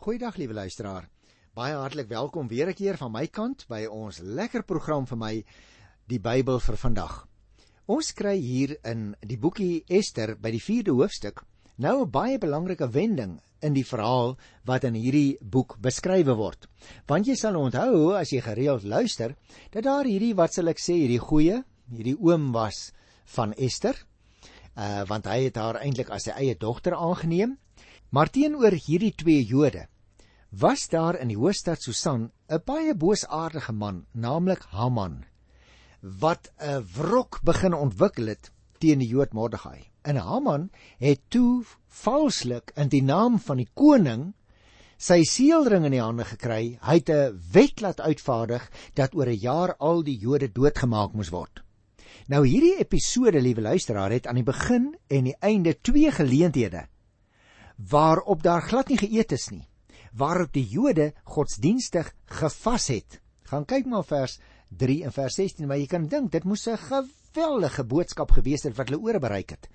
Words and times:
Goeiedag 0.00 0.38
liewe 0.40 0.54
luisteraar. 0.54 1.04
Baie 1.52 1.74
hartlik 1.76 2.08
welkom 2.08 2.48
weer 2.48 2.68
'n 2.68 2.74
keer 2.74 2.96
van 2.96 3.12
my 3.12 3.26
kant 3.26 3.66
by 3.68 3.84
ons 3.84 4.18
lekker 4.18 4.62
program 4.62 5.06
vir 5.06 5.18
my 5.18 5.44
die 6.06 6.18
Bybel 6.18 6.58
vir 6.60 6.76
vandag. 6.76 7.28
Ons 7.86 8.12
kry 8.12 8.38
hier 8.38 8.78
in 8.82 9.14
die 9.20 9.36
boekie 9.36 9.84
Ester 9.88 10.36
by 10.36 10.50
die 10.50 10.62
4de 10.62 10.90
hoofstuk 10.96 11.44
nou 11.76 12.00
'n 12.00 12.10
baie 12.10 12.38
belangrike 12.38 12.88
wending 12.88 13.40
in 13.60 13.74
die 13.74 13.84
verhaal 13.84 14.38
wat 14.64 14.84
in 14.84 14.94
hierdie 14.94 15.36
boek 15.42 15.76
beskrywe 15.78 16.34
word. 16.34 16.66
Want 17.06 17.26
jy 17.26 17.34
sal 17.34 17.56
onthou 17.56 18.16
as 18.16 18.30
jy 18.30 18.40
gereeld 18.40 18.82
luister 18.82 19.36
dat 19.70 19.84
daar 19.84 20.04
hierdie 20.04 20.34
wat 20.34 20.54
sal 20.54 20.68
ek 20.68 20.78
sê 20.78 20.94
hierdie 20.94 21.20
goeie, 21.20 21.62
hierdie 21.92 22.16
oom 22.18 22.52
was 22.52 22.92
van 23.24 23.52
Ester. 23.52 24.06
Uh 24.76 25.04
want 25.04 25.26
hy 25.26 25.44
het 25.44 25.56
haar 25.56 25.76
eintlik 25.76 26.08
as 26.08 26.22
sy 26.22 26.30
eie 26.30 26.54
dogter 26.54 26.94
aangeneem. 26.94 27.58
Maar 28.10 28.30
teenoor 28.30 28.74
hierdie 28.74 29.12
twee 29.14 29.42
Jode 29.46 29.86
was 30.50 30.88
daar 30.90 31.14
in 31.22 31.28
die 31.30 31.38
hoofstad 31.38 31.82
Susan 31.82 32.32
'n 32.50 32.62
baie 32.66 32.94
boosaardige 32.94 33.72
man, 33.72 34.06
naamlik 34.12 34.64
Haman, 34.74 35.24
wat 36.02 36.50
'n 36.58 36.82
wrok 36.96 37.38
begin 37.44 37.74
ontwikkel 37.74 38.26
het 38.26 38.50
teen 38.78 38.98
die 38.98 39.08
Jood 39.08 39.32
Mordegai. 39.32 39.86
En 40.02 40.16
Haman 40.16 40.70
het 40.98 41.20
toe 41.28 41.62
valslik 41.86 42.72
in 42.74 42.88
die 42.88 43.02
naam 43.02 43.38
van 43.38 43.56
die 43.56 43.68
koning 43.74 44.34
sy 44.98 45.22
seelring 45.22 45.84
in 45.84 45.92
die 45.92 46.02
hande 46.02 46.24
gekry. 46.24 46.78
Hy 46.82 46.94
het 46.94 47.10
'n 47.10 47.40
wet 47.52 47.80
laat 47.80 48.00
uitvaardig 48.00 48.70
dat 48.94 49.14
oor 49.14 49.26
'n 49.26 49.38
jaar 49.38 49.76
al 49.76 50.02
die 50.02 50.18
Jode 50.18 50.52
doodgemaak 50.52 51.12
moes 51.12 51.30
word. 51.30 51.62
Nou 52.26 52.46
hierdie 52.46 52.78
episode, 52.78 53.40
liewe 53.40 53.60
luisteraar, 53.60 54.10
het 54.10 54.26
aan 54.26 54.34
die 54.34 54.44
begin 54.44 54.96
en 55.06 55.24
die 55.24 55.36
einde 55.40 55.80
twee 55.80 56.10
geleenthede 56.10 56.88
waarop 57.88 58.42
daar 58.42 58.62
glad 58.62 58.88
nie 58.88 58.98
geëet 58.98 59.32
is 59.32 59.50
nie 59.50 59.70
waarop 60.12 60.52
die 60.54 60.66
Jode 60.66 61.12
godsdienstig 61.24 62.12
gevas 62.40 62.88
het. 62.90 63.20
Gaan 63.50 63.66
kyk 63.66 63.86
maar 63.86 64.06
vers 64.06 64.38
3 64.78 65.04
en 65.06 65.14
vers 65.14 65.34
16, 65.38 65.66
maar 65.66 65.78
jy 65.78 65.88
kan 65.90 66.06
dink 66.08 66.30
dit 66.32 66.44
moes 66.44 66.66
'n 66.66 66.76
geweldige 66.76 67.84
boodskap 67.84 68.30
gewees 68.30 68.62
het 68.62 68.76
wat 68.76 68.88
hulle 68.88 69.02
oor 69.02 69.20
bereik 69.20 69.50
het. 69.50 69.68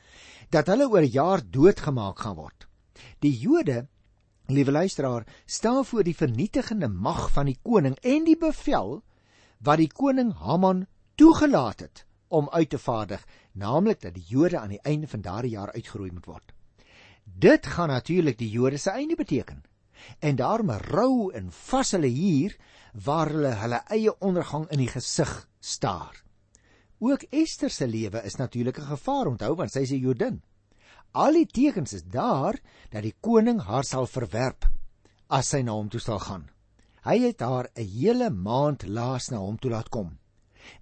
Dat 0.49 0.67
hulle 0.67 0.89
oor 0.89 1.03
jaar 1.03 1.41
doodgemaak 1.41 2.19
gaan 2.19 2.35
word. 2.35 2.67
Die 3.19 3.37
Jode, 3.37 3.87
liewe 4.47 4.71
luisteraar, 4.71 5.25
staan 5.45 5.85
voor 5.85 6.03
die 6.03 6.15
vernietigende 6.15 6.87
mag 6.87 7.31
van 7.31 7.45
die 7.45 7.59
koning 7.63 7.95
en 8.01 8.23
die 8.23 8.37
bevel 8.37 9.03
wat 9.59 9.77
die 9.77 9.91
koning 9.91 10.33
Haman 10.33 10.87
toegelaat 11.15 11.79
het 11.79 12.05
om 12.27 12.49
uit 12.49 12.69
te 12.69 12.77
vaardig, 12.77 13.25
naamlik 13.53 14.01
dat 14.01 14.13
die 14.13 14.25
Jode 14.27 14.59
aan 14.59 14.69
die 14.69 14.81
einde 14.81 15.07
van 15.07 15.21
daardie 15.21 15.51
jaar 15.51 15.71
uitgeroei 15.71 16.11
moet 16.11 16.25
word. 16.25 16.54
Dit 17.35 17.65
gaan 17.67 17.91
natuurlik 17.91 18.37
die 18.39 18.49
Jode 18.49 18.77
se 18.77 18.89
einde 18.89 19.15
beteken 19.15 19.63
en 20.19 20.35
daarom 20.35 20.69
rou 20.71 21.31
en 21.33 21.49
vas 21.51 21.91
hulle 21.91 22.07
hier 22.07 22.55
waar 23.03 23.27
hulle 23.27 23.51
hulle 23.59 23.79
eie 23.91 24.13
ondergang 24.23 24.67
in 24.71 24.79
die 24.79 24.87
gesig 24.87 25.31
staar. 25.59 26.23
Ook 27.03 27.25
Ester 27.35 27.69
se 27.69 27.87
lewe 27.87 28.21
is 28.23 28.35
natuurlik 28.39 28.79
'n 28.79 28.91
gevaar 28.95 29.27
onthou 29.27 29.55
want 29.55 29.71
sy 29.71 29.79
is 29.79 29.91
'n 29.91 29.99
Jodin. 29.99 30.41
Al 31.11 31.33
die 31.33 31.45
tekens 31.45 31.93
is 31.93 32.03
daar 32.03 32.59
dat 32.89 33.03
die 33.03 33.15
koning 33.19 33.59
haar 33.59 33.83
sal 33.83 34.07
verwerp 34.07 34.69
as 35.27 35.49
sy 35.49 35.61
na 35.61 35.71
hom 35.71 35.89
toe 35.89 35.99
sal 35.99 36.19
gaan. 36.19 36.49
Hy 37.03 37.19
het 37.19 37.39
haar 37.39 37.67
'n 37.75 37.87
hele 37.87 38.29
maand 38.29 38.87
laas 38.87 39.29
na 39.29 39.37
hom 39.37 39.57
toe 39.57 39.71
laat 39.71 39.89
kom. 39.89 40.17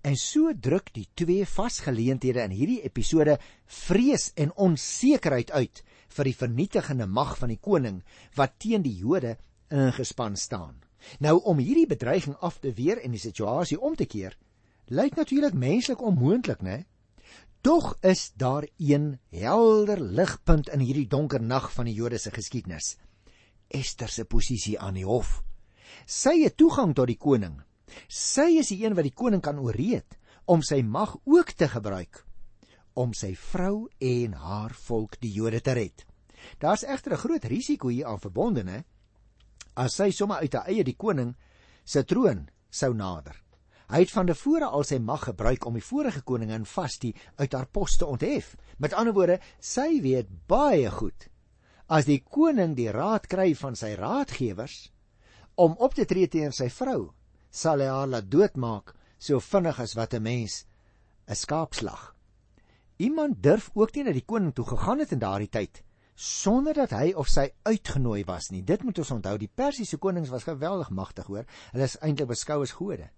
En 0.02 0.16
so 0.16 0.54
druk 0.60 0.94
die 0.94 1.08
twee 1.14 1.46
vasgeleenthede 1.46 2.42
in 2.42 2.52
hierdie 2.52 2.82
episode 2.82 3.40
vrees 3.66 4.32
en 4.36 4.56
onsekerheid 4.56 5.52
uit 5.52 5.84
vir 6.14 6.30
die 6.30 6.38
vernietigende 6.38 7.08
mag 7.08 7.36
van 7.40 7.52
die 7.54 7.60
koning 7.62 8.02
wat 8.38 8.58
teen 8.62 8.84
die 8.86 8.96
Jode 8.96 9.36
ingespan 9.74 10.38
staan. 10.38 10.80
Nou 11.20 11.40
om 11.50 11.60
hierdie 11.60 11.88
bedreiging 11.90 12.36
af 12.42 12.60
te 12.64 12.72
weer 12.74 13.02
en 13.04 13.12
die 13.12 13.22
situasie 13.22 13.80
om 13.80 13.96
te 14.00 14.06
keer, 14.06 14.38
lyk 14.88 15.18
natuurlik 15.20 15.56
menslik 15.58 16.02
onmoontlik, 16.02 16.62
né? 16.64 16.84
Tog 17.64 17.94
is 18.04 18.32
daar 18.36 18.68
een 18.78 19.20
helder 19.32 20.02
ligpunt 20.02 20.70
in 20.70 20.84
hierdie 20.84 21.08
donker 21.08 21.42
nag 21.42 21.70
van 21.72 21.88
die 21.88 21.96
Jode 21.96 22.20
se 22.20 22.32
geskiedenis. 22.32 22.98
Ester 23.68 24.12
se 24.12 24.26
posisie 24.26 24.76
aan 24.80 25.00
die 25.00 25.08
hof. 25.08 25.42
Sy 26.06 26.42
het 26.44 26.58
toegang 26.60 26.92
tot 26.96 27.08
die 27.08 27.20
koning. 27.20 27.62
Sy 28.08 28.60
is 28.60 28.74
die 28.74 28.84
een 28.84 28.98
wat 28.98 29.08
die 29.08 29.16
koning 29.16 29.42
kan 29.42 29.60
ooreed 29.64 30.20
om 30.46 30.62
sy 30.62 30.82
mag 30.84 31.16
ook 31.24 31.56
te 31.56 31.70
gebruik 31.72 32.26
om 32.94 33.14
sy 33.18 33.34
vrou 33.38 33.88
en 34.02 34.36
haar 34.38 34.74
volk 34.86 35.18
die 35.22 35.32
Jode 35.34 35.62
te 35.66 35.74
red. 35.78 36.04
Daar's 36.60 36.84
egter 36.84 37.14
'n 37.14 37.24
groot 37.26 37.44
risiko 37.44 37.88
hier 37.88 38.06
aan 38.06 38.20
verbonde, 38.20 38.64
hè? 38.64 38.82
As 39.76 39.96
sy 39.96 40.12
sommer 40.12 40.38
uit 40.38 40.54
haar 40.54 40.68
eie 40.68 40.84
die 40.84 40.96
koning 40.96 41.36
se 41.84 42.04
troon 42.04 42.50
sou 42.70 42.94
nader. 42.94 43.42
Hy 43.90 44.00
het 44.00 44.12
van 44.12 44.26
tevore 44.26 44.66
al 44.66 44.84
sy 44.84 44.98
mag 44.98 45.24
gebruik 45.24 45.66
om 45.66 45.74
die 45.74 45.84
vorige 45.84 46.22
koningin 46.22 46.66
Vasti 46.66 47.16
uit 47.36 47.54
haar 47.54 47.68
pos 47.68 47.98
te 47.98 48.06
onthef. 48.06 48.56
Met 48.78 48.94
ander 48.94 49.14
woorde, 49.14 49.40
sy 49.60 50.02
weet 50.02 50.28
baie 50.48 50.90
goed 50.92 51.30
as 51.94 52.08
die 52.08 52.22
koning 52.24 52.76
die 52.78 52.92
raad 52.92 53.28
kry 53.32 53.52
van 53.60 53.76
sy 53.76 53.94
raadgewers 54.00 54.90
om 55.60 55.76
op 55.86 55.94
te 55.94 56.06
tree 56.10 56.30
teen 56.32 56.54
sy 56.56 56.70
vrou, 56.74 57.12
sal 57.52 57.84
hy 57.84 57.90
haar 57.92 58.10
laat 58.10 58.30
doodmaak 58.32 58.96
so 59.22 59.40
vinnig 59.40 59.80
as 59.80 59.94
wat 59.96 60.14
'n 60.14 60.24
mens 60.24 60.66
'n 61.28 61.36
skaapslag. 61.36 62.16
Iemand 62.98 63.44
durf 63.44 63.70
ook 63.76 63.96
nie 63.96 64.04
na 64.04 64.12
die 64.12 64.26
koning 64.26 64.54
toe 64.54 64.66
gegaan 64.66 65.00
het 65.00 65.12
in 65.12 65.20
daardie 65.20 65.50
tyd 65.50 65.84
sonder 66.16 66.74
dat 66.74 66.94
hy 66.94 67.14
of 67.18 67.28
sy 67.28 67.48
uitgenooi 67.66 68.24
was 68.26 68.52
nie. 68.52 68.62
Dit 68.62 68.84
moet 68.84 68.98
ons 69.02 69.12
onthou, 69.12 69.38
die 69.38 69.50
Persiese 69.50 69.98
konings 69.98 70.30
was 70.30 70.46
geweldig 70.48 70.90
magtig, 70.90 71.26
hoor. 71.26 71.46
Hulle 71.72 71.84
is 71.90 71.98
eintlik 72.02 72.28
beskou 72.28 72.62
as 72.62 72.76
gode. 72.78 73.10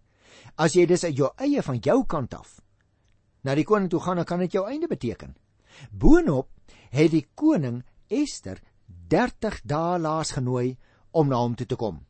As 0.57 0.75
jy 0.75 0.85
dus 0.85 1.03
uit 1.03 1.17
jou 1.17 1.31
eie 1.37 1.61
van 1.63 1.79
jou 1.79 2.03
kant 2.05 2.33
af 2.33 2.59
na 3.45 3.53
die 3.53 3.65
koning 3.67 3.91
toe 3.93 3.99
gaan, 4.01 4.17
dan 4.17 4.25
kan 4.25 4.41
dit 4.41 4.55
jou 4.57 4.65
einde 4.65 4.87
beteken. 4.89 5.35
Boonop 5.91 6.49
het 6.89 7.11
die 7.13 7.27
koning 7.37 7.83
Ester 8.09 8.57
30 9.09 9.61
dae 9.69 9.99
laas 10.01 10.33
genooi 10.33 10.75
om 11.13 11.29
na 11.29 11.43
hom 11.43 11.53
toe 11.55 11.67
te 11.69 11.77
kom. 11.77 12.01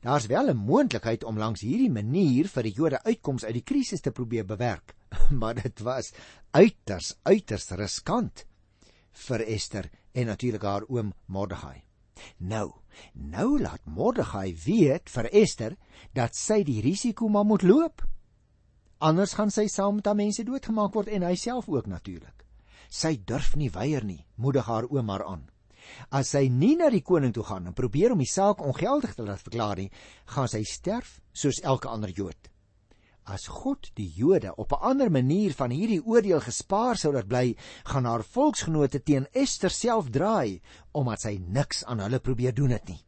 Daar's 0.00 0.28
wel 0.30 0.50
'n 0.50 0.56
moontlikheid 0.56 1.24
om 1.24 1.38
langs 1.38 1.60
hierdie 1.60 1.90
manier 1.90 2.46
vir 2.48 2.62
die 2.62 2.72
Jode 2.72 3.02
uitkoms 3.02 3.44
uit 3.44 3.54
die 3.54 3.64
krisis 3.66 4.00
te 4.00 4.12
probeer 4.12 4.46
bewerk, 4.46 4.94
maar 5.40 5.54
dit 5.54 5.80
was 5.80 6.12
uiters 6.52 7.16
uiters 7.24 7.70
riskant 7.70 8.46
vir 9.12 9.40
Ester 9.40 9.90
en 10.16 10.30
natuurlik 10.32 10.64
haar 10.64 10.86
oom 10.88 11.12
Mordegai. 11.26 11.82
Nou, 12.36 12.70
nou 13.12 13.60
laat 13.60 13.84
Mordegai 13.84 14.54
weet 14.64 15.10
vir 15.12 15.28
Ester 15.32 15.76
dat 16.16 16.36
sy 16.36 16.62
die 16.64 16.80
risiko 16.84 17.28
maar 17.28 17.44
moet 17.44 17.62
loop. 17.62 18.04
Anders 18.98 19.36
gaan 19.36 19.52
sy 19.52 19.66
saam 19.68 19.98
met 19.98 20.06
daai 20.06 20.22
mense 20.24 20.44
doodgemaak 20.44 20.94
word 20.96 21.12
en 21.12 21.26
hy 21.28 21.34
self 21.36 21.68
ook 21.68 21.90
natuurlik. 21.92 22.46
Sy 22.88 23.18
durf 23.28 23.52
nie 23.60 23.68
weier 23.74 24.04
nie, 24.04 24.24
moedig 24.40 24.64
haar 24.70 24.88
oom 24.88 25.12
haar 25.12 25.26
aan. 25.26 25.44
As 26.10 26.32
sy 26.32 26.46
nie 26.50 26.74
na 26.80 26.88
die 26.90 27.04
koning 27.04 27.34
toe 27.34 27.44
gaan 27.46 27.68
en 27.68 27.76
probeer 27.76 28.14
om 28.14 28.22
die 28.22 28.30
saak 28.30 28.62
ongeldig 28.64 29.14
te 29.14 29.26
laat 29.26 29.44
verklaar 29.44 29.76
nie, 29.78 29.90
gaan 30.32 30.48
sy 30.48 30.64
sterf 30.66 31.20
soos 31.32 31.60
elke 31.62 31.92
ander 31.92 32.10
Jood. 32.10 32.48
As 33.26 33.48
God 33.50 33.88
die 33.98 34.06
Jode 34.14 34.54
op 34.54 34.72
'n 34.72 34.82
ander 34.90 35.10
manier 35.10 35.52
van 35.52 35.70
hierdie 35.70 36.04
oordeel 36.04 36.40
gespaar 36.40 36.96
sou 36.96 37.12
laat 37.12 37.26
bly, 37.26 37.56
gaan 37.84 38.04
haar 38.04 38.22
volksgenote 38.22 39.02
teen 39.02 39.26
Ester 39.32 39.70
self 39.70 40.10
draai 40.10 40.60
omdat 40.92 41.20
sy 41.20 41.38
niks 41.42 41.84
aan 41.84 41.98
hulle 41.98 42.20
probeer 42.20 42.54
doen 42.54 42.70
het 42.70 42.88
nie. 42.88 43.02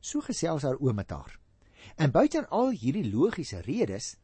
So 0.00 0.20
gesels 0.20 0.62
haar 0.62 0.78
oom 0.78 0.94
met 0.94 1.10
haar. 1.10 1.38
En 1.96 2.10
buiten 2.10 2.48
al 2.48 2.70
hierdie 2.70 3.10
logiese 3.10 3.60
redes, 3.60 4.16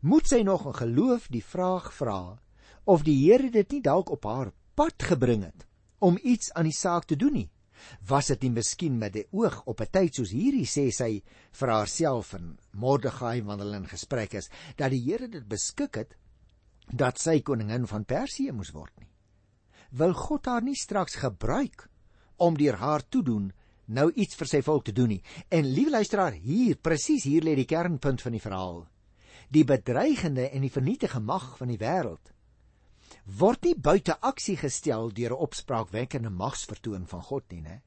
moet 0.00 0.26
sy 0.28 0.42
nog 0.42 0.66
in 0.66 0.74
geloof 0.74 1.28
die 1.28 1.44
vraag 1.44 1.92
vra 1.94 2.38
of 2.84 3.02
die 3.02 3.16
Here 3.24 3.50
dit 3.50 3.70
nie 3.70 3.80
dalk 3.80 4.10
op 4.10 4.24
haar 4.24 4.52
pad 4.74 5.02
gebring 5.02 5.44
het 5.44 5.66
om 5.98 6.18
iets 6.22 6.52
aan 6.52 6.64
die 6.64 6.76
saak 6.76 7.04
te 7.04 7.16
doen 7.16 7.32
nie. 7.32 7.50
Was 8.08 8.26
dit 8.32 8.42
nie 8.42 8.50
miskien 8.50 8.98
met 8.98 9.16
'n 9.16 9.28
oog 9.30 9.62
op 9.66 9.80
'n 9.80 9.90
tyd 9.90 10.14
soos 10.14 10.30
hierdie 10.30 10.66
sê 10.66 10.90
sy 10.90 11.22
vir 11.52 11.68
haarself 11.68 12.34
en 12.34 12.58
Mordegai 12.72 13.42
wanneer 13.42 13.66
hulle 13.66 13.76
in 13.76 13.88
gesprek 13.88 14.34
is 14.34 14.48
dat 14.76 14.90
die 14.90 15.02
Here 15.02 15.28
dit 15.28 15.48
beskik 15.48 15.94
het 15.94 16.16
dat 16.90 17.18
sy 17.18 17.40
koningin 17.40 17.86
van 17.86 18.04
Persië 18.04 18.52
moes 18.52 18.72
word 18.72 18.92
nie. 19.00 19.08
Wil 19.90 20.12
God 20.12 20.46
haar 20.46 20.62
nie 20.62 20.74
straks 20.74 21.14
gebruik 21.14 21.88
om 22.36 22.56
deur 22.56 22.76
haar 22.76 23.08
toedoen 23.08 23.52
nou 23.86 24.10
iets 24.14 24.34
vir 24.34 24.48
sy 24.48 24.62
volk 24.62 24.84
te 24.84 24.92
doen 24.92 25.08
nie. 25.08 25.22
En 25.48 25.66
liewe 25.66 25.90
luisteraar, 25.90 26.32
hier 26.32 26.76
presies 26.76 27.24
hier 27.24 27.42
lê 27.42 27.54
die 27.54 27.68
kernpunt 27.68 28.22
van 28.22 28.32
die 28.32 28.40
verhaal. 28.40 28.86
Die 29.52 29.64
bedreigende 29.64 30.48
en 30.50 30.62
die 30.64 30.72
vernietigende 30.72 31.26
mag 31.26 31.56
van 31.58 31.68
die 31.68 31.78
wêreld 31.78 32.31
word 33.38 33.64
nie 33.64 33.74
buite 33.78 34.16
aksie 34.20 34.56
gestel 34.56 35.12
deur 35.14 35.32
'n 35.32 35.42
opspraakwekkende 35.46 36.30
magsvertoon 36.30 37.06
van 37.06 37.22
God 37.22 37.44
nie, 37.52 37.62
né? 37.62 37.82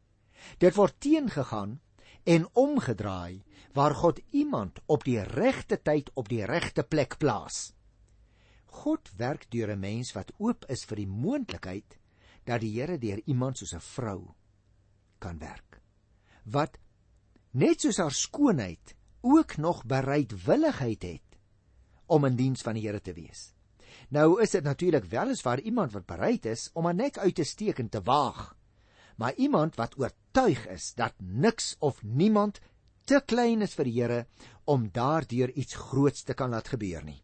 Dit 0.60 0.76
word 0.76 1.00
teengegaan 1.00 1.80
en 2.24 2.48
omgedraai 2.54 3.44
waar 3.74 3.96
God 3.96 4.20
iemand 4.32 4.80
op 4.86 5.04
die 5.04 5.22
regte 5.22 5.82
tyd 5.82 6.10
op 6.14 6.30
die 6.30 6.46
regte 6.46 6.84
plek 6.84 7.18
plaas. 7.18 7.74
God 8.66 9.12
werk 9.18 9.46
deur 9.52 9.72
'n 9.72 9.80
mens 9.80 10.14
wat 10.14 10.32
oop 10.38 10.66
is 10.70 10.86
vir 10.86 10.96
die 10.96 11.08
moontlikheid 11.08 12.00
dat 12.46 12.62
die 12.62 12.74
Here 12.80 12.98
deur 12.98 13.22
iemand 13.26 13.58
soos 13.58 13.74
'n 13.74 13.80
vrou 13.80 14.36
kan 15.20 15.40
werk. 15.40 15.82
Wat 16.44 16.78
net 17.52 17.82
soos 17.82 17.98
haar 17.98 18.12
skoonheid 18.12 18.96
ook 19.22 19.58
nog 19.58 19.86
bereidwilligheid 19.86 21.04
het 21.04 21.40
om 22.06 22.26
in 22.26 22.36
diens 22.36 22.62
van 22.62 22.74
die 22.74 22.88
Here 22.88 23.02
te 23.02 23.14
wees. 23.14 23.55
Nou 24.10 24.42
is 24.42 24.52
dit 24.52 24.64
natuurlik 24.64 25.06
weliswaar 25.12 25.60
iemand 25.60 25.92
wat 25.92 26.06
bereid 26.06 26.46
is 26.46 26.70
om 26.74 26.88
'n 26.88 26.96
nek 26.96 27.18
uit 27.18 27.36
te 27.36 27.44
steek 27.44 27.80
en 27.80 27.90
te 27.90 28.02
waag, 28.02 28.56
maar 29.18 29.34
iemand 29.36 29.76
wat 29.76 29.98
oortuig 29.98 30.68
is 30.68 30.94
dat 30.94 31.14
niks 31.18 31.76
of 31.80 32.04
niemand 32.04 32.60
te 33.06 33.22
klein 33.26 33.62
is 33.62 33.74
vir 33.74 33.86
die 33.86 34.02
Here 34.02 34.26
om 34.66 34.90
daardeur 34.92 35.52
iets 35.52 35.76
groots 35.76 36.24
te 36.24 36.34
kan 36.34 36.50
laat 36.50 36.68
gebeur 36.68 37.04
nie. 37.04 37.22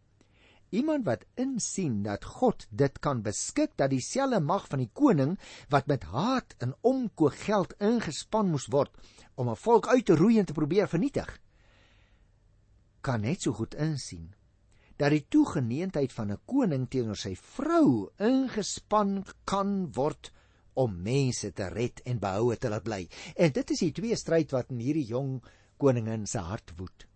Iemand 0.70 1.06
wat 1.06 1.26
insien 1.36 2.04
dat 2.04 2.26
God 2.26 2.68
dit 2.70 3.00
kan 3.00 3.22
beskik 3.22 3.74
dat 3.76 3.90
dieselfde 3.90 4.40
mag 4.40 4.68
van 4.68 4.80
die 4.80 4.92
koning 4.94 5.40
wat 5.70 5.88
met 5.88 6.04
haat 6.04 6.56
en 6.60 6.76
omkoop 6.82 7.36
geld 7.44 7.74
ingespan 7.80 8.48
moes 8.52 8.70
word 8.72 8.92
om 9.36 9.50
'n 9.50 9.56
volk 9.56 9.88
uit 9.88 10.06
te 10.06 10.16
roei 10.16 10.40
en 10.40 10.46
te 10.46 10.54
probeer 10.54 10.88
vernietig, 10.88 11.40
kan 13.02 13.22
net 13.22 13.42
so 13.42 13.52
goed 13.52 13.76
insien 13.76 14.34
dat 15.02 15.16
die 15.16 15.26
toegeneentheid 15.34 16.14
van 16.14 16.32
'n 16.32 16.42
koning 16.46 16.86
teenoor 16.90 17.18
sy 17.18 17.34
vrou 17.36 18.12
ingespan 18.20 19.24
kan 19.50 19.92
word 19.98 20.30
om 20.74 21.02
mense 21.04 21.52
te 21.54 21.70
red 21.70 22.02
en 22.06 22.20
behoue 22.20 22.58
te 22.58 22.70
laat 22.70 22.84
bly. 22.84 23.08
En 23.36 23.52
dit 23.52 23.72
is 23.72 23.80
die 23.80 23.92
twee 23.92 24.16
stryd 24.16 24.52
wat 24.52 24.70
in 24.70 24.80
hierdie 24.80 25.08
jong 25.08 25.42
koningin 25.78 26.28
se 26.28 26.40
hart 26.40 26.74
woed. 26.78 27.08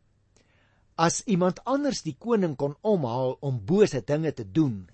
As 0.98 1.22
iemand 1.26 1.62
anders 1.66 2.02
die 2.02 2.18
koning 2.18 2.56
kon 2.56 2.76
omhaal 2.82 3.38
om 3.42 3.66
bose 3.66 4.02
dinge 4.02 4.34
te 4.34 4.52
doen 4.52 4.90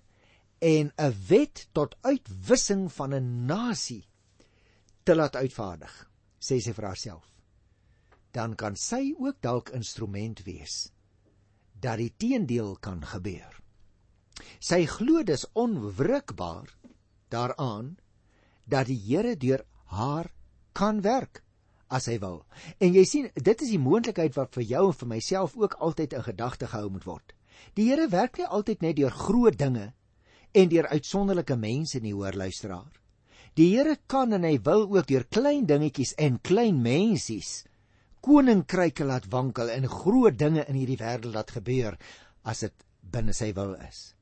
en 0.60 0.92
'n 0.98 1.16
wet 1.28 1.68
tot 1.72 1.96
uitwissing 2.02 2.92
van 2.92 3.14
'n 3.14 3.46
nasie 3.46 4.06
te 5.04 5.16
laat 5.16 5.36
uitvaardig, 5.36 6.10
sê 6.40 6.60
sy 6.60 6.74
vir 6.74 6.86
haarself, 6.86 7.34
dan 8.32 8.56
kan 8.56 8.76
sy 8.76 9.16
ook 9.18 9.42
dalk 9.42 9.70
instrument 9.70 10.44
wees 10.44 10.92
dat 11.82 11.98
die 11.98 12.14
teendeel 12.18 12.76
kan 12.80 13.02
gebeur. 13.06 13.58
Sy 14.62 14.86
glo 14.90 15.24
dis 15.26 15.48
onwrikbaar 15.58 16.70
daaraan 17.34 17.96
dat 18.70 18.88
die 18.88 19.00
Here 19.00 19.36
deur 19.38 19.66
haar 19.92 20.32
kan 20.74 21.02
werk 21.02 21.44
as 21.92 22.08
hy 22.08 22.18
wil. 22.22 22.42
En 22.80 22.94
jy 22.96 23.04
sien, 23.06 23.28
dit 23.36 23.64
is 23.66 23.74
die 23.74 23.82
moontlikheid 23.82 24.36
wat 24.38 24.54
vir 24.56 24.64
jou 24.64 24.86
en 24.92 24.98
vir 25.02 25.10
myself 25.12 25.58
ook 25.60 25.76
altyd 25.84 26.16
in 26.16 26.24
gedagte 26.24 26.70
gehou 26.72 26.90
moet 26.94 27.08
word. 27.08 27.34
Die 27.76 27.90
Here 27.90 28.08
werk 28.10 28.38
nie 28.40 28.48
altyd 28.48 28.82
net 28.86 28.98
deur 28.98 29.12
groot 29.12 29.58
dinge 29.60 29.92
en 30.56 30.72
deur 30.72 30.88
uitsonderlike 30.92 31.56
mense 31.60 32.00
nie, 32.00 32.14
hoor 32.14 32.36
luisteraar. 32.36 32.92
Die 33.60 33.74
Here 33.74 33.98
kan 34.08 34.34
en 34.34 34.48
hy 34.48 34.58
wil 34.64 34.88
ook 34.88 35.10
deur 35.10 35.28
klein 35.28 35.68
dingetjies 35.68 36.16
en 36.18 36.40
klein 36.40 36.80
mensies 36.82 37.66
koninkryke 38.22 39.06
laat 39.06 39.28
wankel 39.34 39.70
en 39.74 39.88
groot 39.90 40.38
dinge 40.38 40.66
in 40.70 40.78
hierdie 40.78 41.00
wêreld 41.02 41.34
laat 41.34 41.52
gebeur 41.52 41.98
as 42.46 42.64
dit 42.66 42.86
binne 43.02 43.34
sy 43.34 43.52
wil 43.58 43.74
is. 43.88 44.14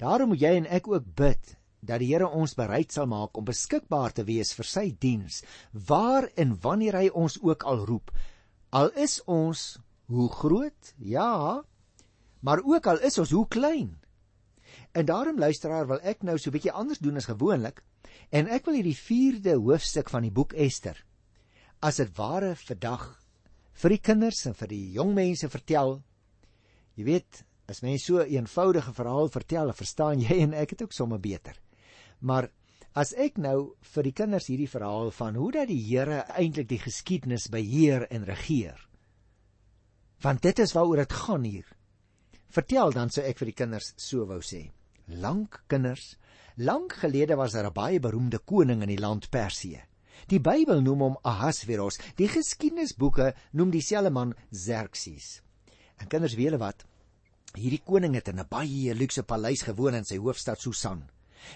Daarom 0.00 0.32
moet 0.32 0.40
jy 0.40 0.52
en 0.60 0.68
ek 0.70 0.88
ook 0.88 1.08
bid 1.18 1.56
dat 1.80 2.00
die 2.00 2.10
Here 2.12 2.28
ons 2.28 2.54
bereid 2.56 2.92
sal 2.92 3.08
maak 3.10 3.36
om 3.36 3.46
beskikbaar 3.48 4.14
te 4.16 4.24
wees 4.28 4.52
vir 4.56 4.68
sy 4.68 4.86
diens 5.00 5.40
waar 5.72 6.28
en 6.36 6.54
wanneer 6.62 6.98
hy 7.00 7.08
ons 7.12 7.38
ook 7.42 7.64
al 7.68 7.84
roep. 7.88 8.12
Al 8.70 8.92
is 8.94 9.18
ons 9.26 9.80
hoe 10.10 10.28
groot? 10.32 10.94
Ja, 10.98 11.62
maar 12.40 12.62
ook 12.64 12.86
al 12.86 13.02
is 13.06 13.18
ons 13.18 13.32
hoe 13.34 13.46
klein. 13.48 13.96
En 14.92 15.06
daarom 15.06 15.38
luisteraar 15.38 15.86
wil 15.86 16.00
ek 16.02 16.22
nou 16.22 16.38
so 16.38 16.50
'n 16.50 16.52
bietjie 16.52 16.72
anders 16.72 16.98
doen 16.98 17.16
as 17.16 17.30
gewoonlik 17.30 17.82
en 18.30 18.46
ek 18.46 18.64
wil 18.66 18.74
hierdie 18.74 18.96
4de 18.96 19.54
hoofstuk 19.58 20.10
van 20.10 20.22
die 20.22 20.34
boek 20.34 20.52
Ester 20.52 21.04
as 21.80 21.96
dit 21.96 22.12
ware 22.18 22.54
vandag 22.60 23.06
vir 23.80 23.94
die 23.94 24.02
kinders 24.04 24.44
en 24.46 24.56
vir 24.56 24.68
die 24.68 24.84
jong 24.96 25.14
mense 25.16 25.48
vertel. 25.48 26.00
Jy 26.98 27.06
weet, 27.06 27.42
as 27.70 27.82
mens 27.82 28.04
so 28.04 28.20
'n 28.20 28.28
eenvoudige 28.28 28.92
verhaal 28.92 29.28
vertel, 29.28 29.72
verstaan 29.72 30.20
jy 30.20 30.42
en 30.44 30.54
ek 30.54 30.70
dit 30.70 30.82
ook 30.82 30.92
sommer 30.92 31.18
beter. 31.18 31.56
Maar 32.20 32.50
as 32.94 33.14
ek 33.14 33.38
nou 33.38 33.76
vir 33.80 34.02
die 34.02 34.12
kinders 34.12 34.46
hierdie 34.46 34.68
verhaal 34.68 35.10
van 35.10 35.34
hoe 35.34 35.52
dat 35.52 35.68
die 35.68 35.80
Here 35.80 36.24
eintlik 36.28 36.68
die 36.68 36.78
geskiedenis 36.78 37.48
beheer 37.48 38.06
en 38.10 38.24
regeer. 38.24 38.88
Want 40.20 40.42
dit 40.42 40.58
is 40.58 40.72
waaroor 40.72 40.96
dit 40.96 41.12
gaan 41.12 41.44
hier. 41.44 41.66
Vertel 42.50 42.92
dan 42.92 43.10
sou 43.10 43.24
ek 43.24 43.38
vir 43.38 43.46
die 43.46 43.56
kinders 43.56 43.94
so 43.96 44.26
wou 44.26 44.40
sê. 44.40 44.70
Lank 45.06 45.62
kinders, 45.66 46.16
lank 46.56 46.92
gelede 46.92 47.36
was 47.36 47.52
daar 47.52 47.70
'n 47.70 47.72
baie 47.72 48.00
beroemde 48.00 48.38
koning 48.38 48.82
in 48.82 48.88
die 48.88 49.00
land 49.00 49.30
Persië. 49.30 49.89
Die 50.28 50.40
Bybel 50.40 50.82
noem 50.82 51.00
hom 51.00 51.16
Ahasveros. 51.22 51.98
Die 52.16 52.28
geskiedenisboeke 52.28 53.34
noem 53.52 53.70
dieselfde 53.70 54.10
man 54.10 54.34
Xerxes. 54.50 55.40
En 55.98 56.08
kinders 56.08 56.34
weet 56.34 56.50
julle 56.50 56.60
wat? 56.60 56.84
Hierdie 57.56 57.82
koning 57.82 58.14
het 58.14 58.28
in 58.28 58.38
'n 58.38 58.48
baie 58.48 58.94
luukse 58.94 59.22
paleis 59.22 59.62
gewoon 59.62 59.94
in 59.94 60.04
sy 60.04 60.18
hoofstad 60.18 60.60
Susan. 60.60 61.08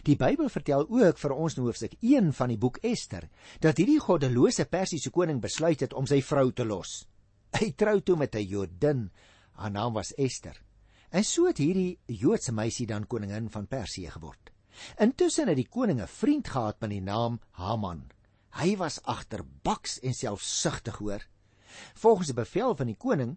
Die 0.03 0.17
Bybel 0.17 0.49
vertel 0.49 0.87
ook 0.89 1.19
vir 1.19 1.33
ons 1.33 1.57
in 1.57 1.63
hoofstuk 1.63 1.95
1 2.01 2.33
van 2.33 2.49
die 2.49 2.59
boek 2.59 2.79
Ester 2.83 3.29
dat 3.61 3.77
hierdie 3.77 4.01
goddelose 4.01 4.65
Persiese 4.65 5.11
koning 5.11 5.41
besluit 5.41 5.81
het 5.81 5.93
om 5.93 6.07
sy 6.07 6.23
vrou 6.23 6.53
te 6.53 6.65
los. 6.65 7.07
Hy 7.53 7.73
trou 7.77 8.01
toe 8.01 8.17
met 8.17 8.35
'n 8.35 8.49
Jodin. 8.49 9.11
Haar 9.53 9.71
naam 9.71 9.93
was 9.95 10.15
Ester. 10.15 10.63
En 11.11 11.25
so 11.25 11.47
het 11.47 11.59
hierdie 11.59 11.99
Joodse 12.07 12.53
meisie 12.53 12.87
dan 12.87 13.07
koningin 13.07 13.51
van 13.51 13.67
Persië 13.67 14.11
geword. 14.11 14.51
Intussen 14.99 15.49
het 15.49 15.57
die 15.57 15.69
koning 15.69 16.01
'n 16.01 16.07
vriend 16.07 16.49
gehad 16.49 16.81
met 16.81 16.91
die 16.91 17.03
naam 17.03 17.41
Haman. 17.51 18.11
Hy 18.55 18.77
was 18.79 19.01
agterbaks 19.03 19.99
en 20.06 20.15
selfsugtig 20.15 21.01
hoor. 21.03 21.23
Volgens 21.95 22.31
die 22.31 22.37
bevel 22.39 22.77
van 22.79 22.87
die 22.87 22.99
koning 22.99 23.37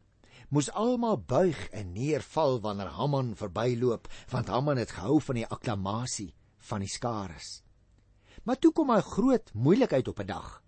moes 0.54 0.69
almal 0.72 1.18
buig 1.18 1.58
en 1.75 1.96
neerval 1.96 2.62
wanneer 2.62 2.94
Haman 2.96 3.34
verbyloop, 3.36 4.08
want 4.31 4.52
Haman 4.54 4.78
het 4.78 4.94
gehou 4.96 5.18
van 5.22 5.40
die 5.40 5.48
akklamasie 5.48 6.34
van 6.69 6.86
die 6.86 6.92
skares. 6.92 7.64
Maar 8.46 8.60
toe 8.60 8.72
kom 8.72 8.92
'n 8.92 9.02
groot 9.02 9.52
moeilikheid 9.54 10.08
op 10.08 10.19
'n 10.19 10.25
dag. 10.25 10.64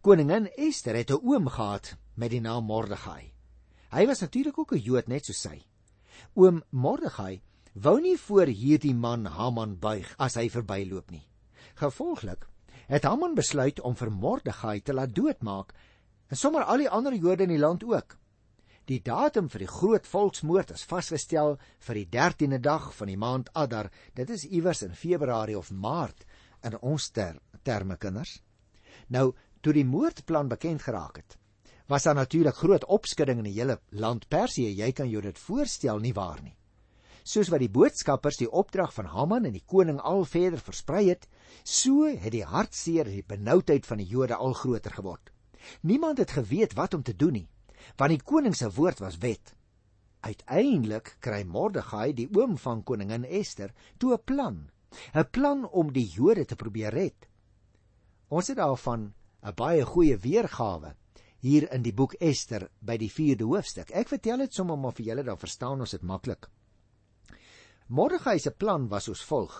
Koningin 0.00 0.48
Ester 0.56 0.94
het 0.94 1.10
'n 1.10 1.20
oom 1.22 1.48
gehad 1.48 1.96
met 2.14 2.30
die 2.30 2.40
naam 2.40 2.64
Mordegai. 2.64 3.32
Hy 3.90 4.06
was 4.06 4.20
natuurlik 4.20 4.58
ook 4.58 4.72
'n 4.72 4.78
Jood 4.78 5.08
net 5.08 5.24
soos 5.24 5.40
sy. 5.40 5.62
Oom 6.34 6.62
Mordegai 6.70 7.42
wou 7.74 8.00
nie 8.00 8.18
voor 8.18 8.46
hierdie 8.46 8.94
man 8.94 9.26
Haman 9.26 9.78
buig 9.78 10.14
as 10.18 10.34
hy 10.34 10.48
verbyloop 10.50 11.10
nie. 11.10 11.28
Gevolglik 11.74 12.48
het 12.90 13.06
Haman 13.06 13.36
besluit 13.38 13.78
om 13.86 13.94
vir 13.94 14.10
Mordegai 14.10 14.80
te 14.82 14.94
laat 14.94 15.12
doodmaak 15.14 15.70
en 16.30 16.38
sommer 16.38 16.64
al 16.66 16.82
die 16.82 16.90
ander 16.90 17.14
Jode 17.14 17.46
in 17.46 17.52
die 17.54 17.60
land 17.62 17.84
ook. 17.86 18.16
Die 18.90 18.98
datum 19.06 19.46
vir 19.52 19.62
die 19.62 19.70
groot 19.70 20.06
volksmoord 20.10 20.72
is 20.74 20.82
vasgestel 20.90 21.54
vir 21.86 22.00
die 22.00 22.08
13de 22.16 22.58
dag 22.58 22.88
van 22.96 23.12
die 23.12 23.18
maand 23.18 23.52
Adar. 23.54 23.92
Dit 24.18 24.30
is 24.34 24.42
iewers 24.44 24.82
in 24.82 24.96
Februarie 24.98 25.58
of 25.58 25.70
Maart 25.70 26.26
in 26.66 26.74
ons 26.82 27.10
ter, 27.14 27.38
terme 27.62 27.96
kinders. 27.96 28.40
Nou, 29.08 29.30
toe 29.62 29.74
die 29.76 29.86
moordplan 29.86 30.50
bekend 30.50 30.82
geraak 30.82 31.22
het, 31.22 31.38
was 31.86 32.08
daar 32.08 32.18
natuurlik 32.18 32.58
groot 32.58 32.84
opskudding 32.90 33.38
in 33.38 33.52
die 33.52 33.58
hele 33.60 33.78
land 33.90 34.26
Persië. 34.28 34.74
Jy 34.74 34.90
kan 34.92 35.10
jou 35.10 35.22
dit 35.22 35.38
voorstel 35.38 36.02
nie 36.02 36.14
waar 36.14 36.42
nie. 36.42 36.56
Soos 37.22 37.50
wat 37.52 37.60
die 37.60 37.70
boodskappers 37.70 38.38
die 38.40 38.50
opdrag 38.50 38.92
van 38.94 39.06
Haman 39.06 39.44
en 39.44 39.52
die 39.52 39.66
koning 39.66 40.00
al 40.00 40.24
verder 40.24 40.60
versprei 40.60 41.08
het, 41.08 41.28
So 41.64 42.08
het 42.08 42.32
die 42.32 42.44
hartseer 42.46 43.06
en 43.06 43.16
die 43.18 43.26
benoudheid 43.26 43.86
van 43.86 44.00
die 44.00 44.08
Jode 44.08 44.36
al 44.36 44.54
groter 44.54 44.94
geword. 44.96 45.32
Niemand 45.82 46.18
het 46.18 46.30
geweet 46.30 46.74
wat 46.74 46.94
om 46.94 47.02
te 47.02 47.16
doen 47.16 47.32
nie, 47.32 47.48
want 47.96 48.14
die 48.14 48.22
koning 48.22 48.56
se 48.56 48.70
woord 48.70 49.00
was 49.00 49.18
wet. 49.20 49.54
Uiteindelik 50.20 51.16
kry 51.20 51.42
Mordegai, 51.44 52.12
die 52.12 52.28
oom 52.36 52.56
van 52.58 52.82
koningin 52.84 53.24
Ester, 53.24 53.72
toe 53.98 54.14
'n 54.14 54.24
plan, 54.24 54.70
'n 55.14 55.30
plan 55.30 55.68
om 55.68 55.92
die 55.92 56.06
Jode 56.06 56.44
te 56.44 56.56
probeer 56.56 56.92
red. 56.92 57.28
Ons 58.28 58.48
het 58.48 58.56
daarvan 58.56 59.12
'n 59.42 59.54
baie 59.54 59.84
goeie 59.84 60.16
weergawe 60.16 60.94
hier 61.40 61.72
in 61.72 61.82
die 61.82 61.92
boek 61.92 62.14
Ester 62.20 62.68
by 62.80 62.96
die 62.96 63.10
4de 63.10 63.44
hoofstuk. 63.44 63.90
Ek 63.90 64.08
vertel 64.08 64.38
dit 64.38 64.54
sommer 64.54 64.76
maar 64.76 64.92
vir 64.92 65.06
julle 65.06 65.22
dan 65.24 65.38
verstaan 65.38 65.80
ons 65.80 65.90
dit 65.90 66.02
maklik. 66.02 66.50
Mordegai 67.90 68.38
se 68.38 68.52
plan 68.54 68.84
was 68.88 69.08
soos 69.08 69.20
volg: 69.26 69.54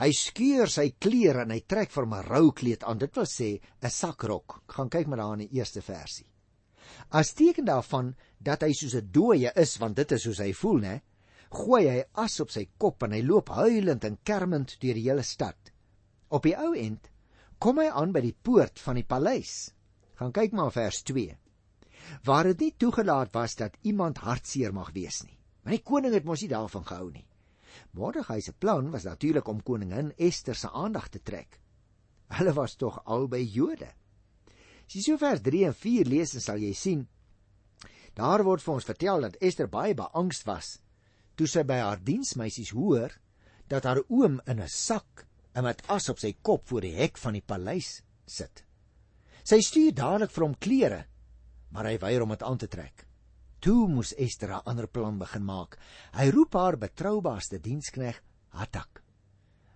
Hy 0.00 0.08
skeur 0.16 0.70
sy 0.72 0.94
klere 0.96 1.42
en 1.44 1.50
hy 1.52 1.58
trek 1.68 1.90
vir 1.92 2.06
'n 2.06 2.22
roukleed 2.24 2.84
aan. 2.88 2.98
Dit 2.98 3.16
wil 3.16 3.26
sê 3.28 3.60
'n 3.60 3.90
sakrok. 3.90 4.62
Gaan 4.66 4.88
kyk 4.88 5.06
maar 5.06 5.18
daar 5.18 5.32
in 5.34 5.46
die 5.46 5.58
eerste 5.58 5.82
versie. 5.82 6.26
As 7.10 7.34
teken 7.34 7.66
daarvan 7.66 8.16
dat 8.40 8.62
hy 8.62 8.72
soos 8.72 8.94
'n 8.94 9.10
dooie 9.12 9.52
is, 9.56 9.76
want 9.78 9.96
dit 9.96 10.12
is 10.12 10.22
soos 10.22 10.38
hy 10.38 10.52
voel, 10.52 10.80
né? 10.80 11.02
Gooi 11.50 11.84
hy 11.88 12.04
as 12.14 12.40
op 12.40 12.50
sy 12.50 12.66
kop 12.78 13.02
en 13.02 13.12
hy 13.12 13.20
loop 13.20 13.48
huilend 13.48 14.04
en 14.04 14.18
kermend 14.24 14.80
deur 14.80 14.94
die 14.94 15.10
hele 15.10 15.22
stad. 15.22 15.70
Op 16.30 16.42
die 16.42 16.56
ou 16.56 16.72
end 16.74 17.10
kom 17.58 17.78
hy 17.78 17.90
aan 17.92 18.12
by 18.12 18.20
die 18.20 18.36
poort 18.42 18.78
van 18.78 18.94
die 18.94 19.04
paleis. 19.04 19.70
Gaan 20.14 20.32
kyk 20.32 20.52
maar 20.52 20.72
vers 20.72 21.02
2. 21.02 21.38
Waar 22.24 22.44
dit 22.44 22.60
nie 22.60 22.74
toegelaat 22.78 23.32
was 23.34 23.54
dat 23.54 23.76
iemand 23.82 24.18
hartseer 24.18 24.72
mag 24.72 24.92
wees 24.92 25.22
nie. 25.24 25.38
Maar 25.62 25.72
die 25.72 25.82
koning 25.82 26.14
het 26.14 26.24
mos 26.24 26.40
nie 26.40 26.48
daarvan 26.48 26.84
gehou 26.84 27.10
nie. 27.10 27.26
Mordegai 27.94 28.40
se 28.42 28.52
plan 28.52 28.90
was 28.90 29.06
natuurlik 29.06 29.48
om 29.48 29.62
koningin 29.62 30.12
Ester 30.18 30.54
se 30.54 30.70
aandag 30.70 31.08
te 31.08 31.22
trek. 31.22 31.60
Hulle 32.34 32.52
was 32.52 32.74
tog 32.76 33.00
albei 33.04 33.44
Jode. 33.46 33.90
As 34.86 34.94
jy 34.94 35.02
so 35.02 35.18
vers 35.18 35.40
3 35.40 35.64
en 35.70 35.74
4 35.74 36.08
lees, 36.10 36.32
dan 36.34 36.42
sal 36.42 36.62
jy 36.62 36.72
sien 36.74 37.06
daar 38.14 38.44
word 38.46 38.62
vir 38.62 38.74
ons 38.76 38.86
vertel 38.86 39.24
dat 39.26 39.38
Ester 39.42 39.66
baie 39.70 39.94
beangst 39.98 40.46
was 40.46 40.76
toe 41.34 41.48
sy 41.50 41.64
by 41.66 41.80
haar 41.82 42.02
diensmeisies 42.06 42.70
hoor 42.76 43.14
dat 43.70 43.86
haar 43.88 44.02
oom 44.06 44.40
in 44.46 44.60
'n 44.62 44.68
sak 44.68 45.26
en 45.54 45.64
met 45.64 45.82
as 45.88 46.08
op 46.08 46.18
sy 46.18 46.32
kop 46.42 46.68
voor 46.68 46.80
die 46.80 46.94
hek 46.94 47.18
van 47.18 47.32
die 47.32 47.42
paleis 47.42 48.02
sit. 48.26 48.64
Sy 49.44 49.60
stuur 49.60 49.94
dadelik 49.94 50.30
vir 50.30 50.44
hom 50.44 50.54
klere, 50.54 51.06
maar 51.70 51.84
hy 51.84 51.98
weier 51.98 52.22
om 52.22 52.28
dit 52.28 52.42
aan 52.42 52.58
te 52.58 52.68
trek. 52.68 53.06
Toe 53.64 53.88
moes 53.88 54.12
Ester 54.20 54.50
'n 54.52 54.60
ander 54.68 54.86
plan 54.86 55.16
begin 55.18 55.44
maak. 55.44 55.78
Hy 56.12 56.28
roep 56.28 56.52
haar 56.52 56.76
betroubaarste 56.76 57.60
dienskneg 57.60 58.20
Hatak. 58.48 59.00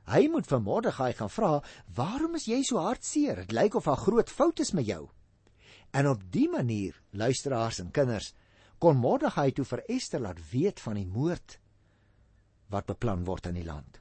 Hy 0.05 0.29
moet 0.29 0.47
vir 0.47 0.61
Mordegai 0.61 1.13
gaan 1.13 1.31
vra, 1.31 1.63
"Waarom 1.95 2.35
is 2.35 2.45
jy 2.45 2.63
so 2.63 2.77
hartseer? 2.77 3.37
Dit 3.37 3.53
lyk 3.53 3.75
of 3.75 3.89
'n 3.89 3.97
groot 3.97 4.31
fout 4.31 4.61
is 4.61 4.73
met 4.73 4.87
jou." 4.87 5.09
En 5.93 6.07
op 6.07 6.21
dië 6.31 6.49
manier, 6.49 7.01
luisteraars 7.13 7.79
en 7.79 7.91
kinders, 7.91 8.35
kon 8.79 8.97
Mordegai 8.97 9.53
toe 9.53 9.65
vir 9.65 9.83
Ester 9.89 10.21
laat 10.21 10.51
weet 10.51 10.81
van 10.81 10.95
die 10.95 11.07
moord 11.07 11.59
wat 12.69 12.87
beplan 12.87 13.25
word 13.25 13.47
in 13.47 13.55
die 13.55 13.65
land. 13.65 14.01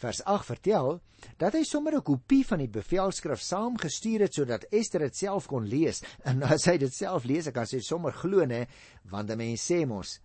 Vers 0.00 0.22
8 0.24 0.46
vertel 0.48 0.94
dat 1.36 1.52
hy 1.52 1.60
sommer 1.68 1.94
'n 1.96 2.02
kopie 2.02 2.44
van 2.48 2.62
die 2.62 2.72
bevelskrif 2.72 3.40
saamgestuur 3.44 4.20
het 4.24 4.34
sodat 4.34 4.64
Ester 4.72 5.00
dit 5.04 5.16
self 5.16 5.46
kon 5.46 5.66
lees. 5.68 6.00
En 6.28 6.42
as 6.42 6.64
hy 6.64 6.78
dit 6.78 6.94
self 6.94 7.24
lees, 7.24 7.50
kan 7.52 7.66
sy 7.66 7.80
sommer 7.80 8.12
glo 8.12 8.46
nê, 8.46 8.66
want 9.04 9.30
'n 9.30 9.36
mens 9.36 9.60
sê 9.60 9.86
mos 9.86 10.20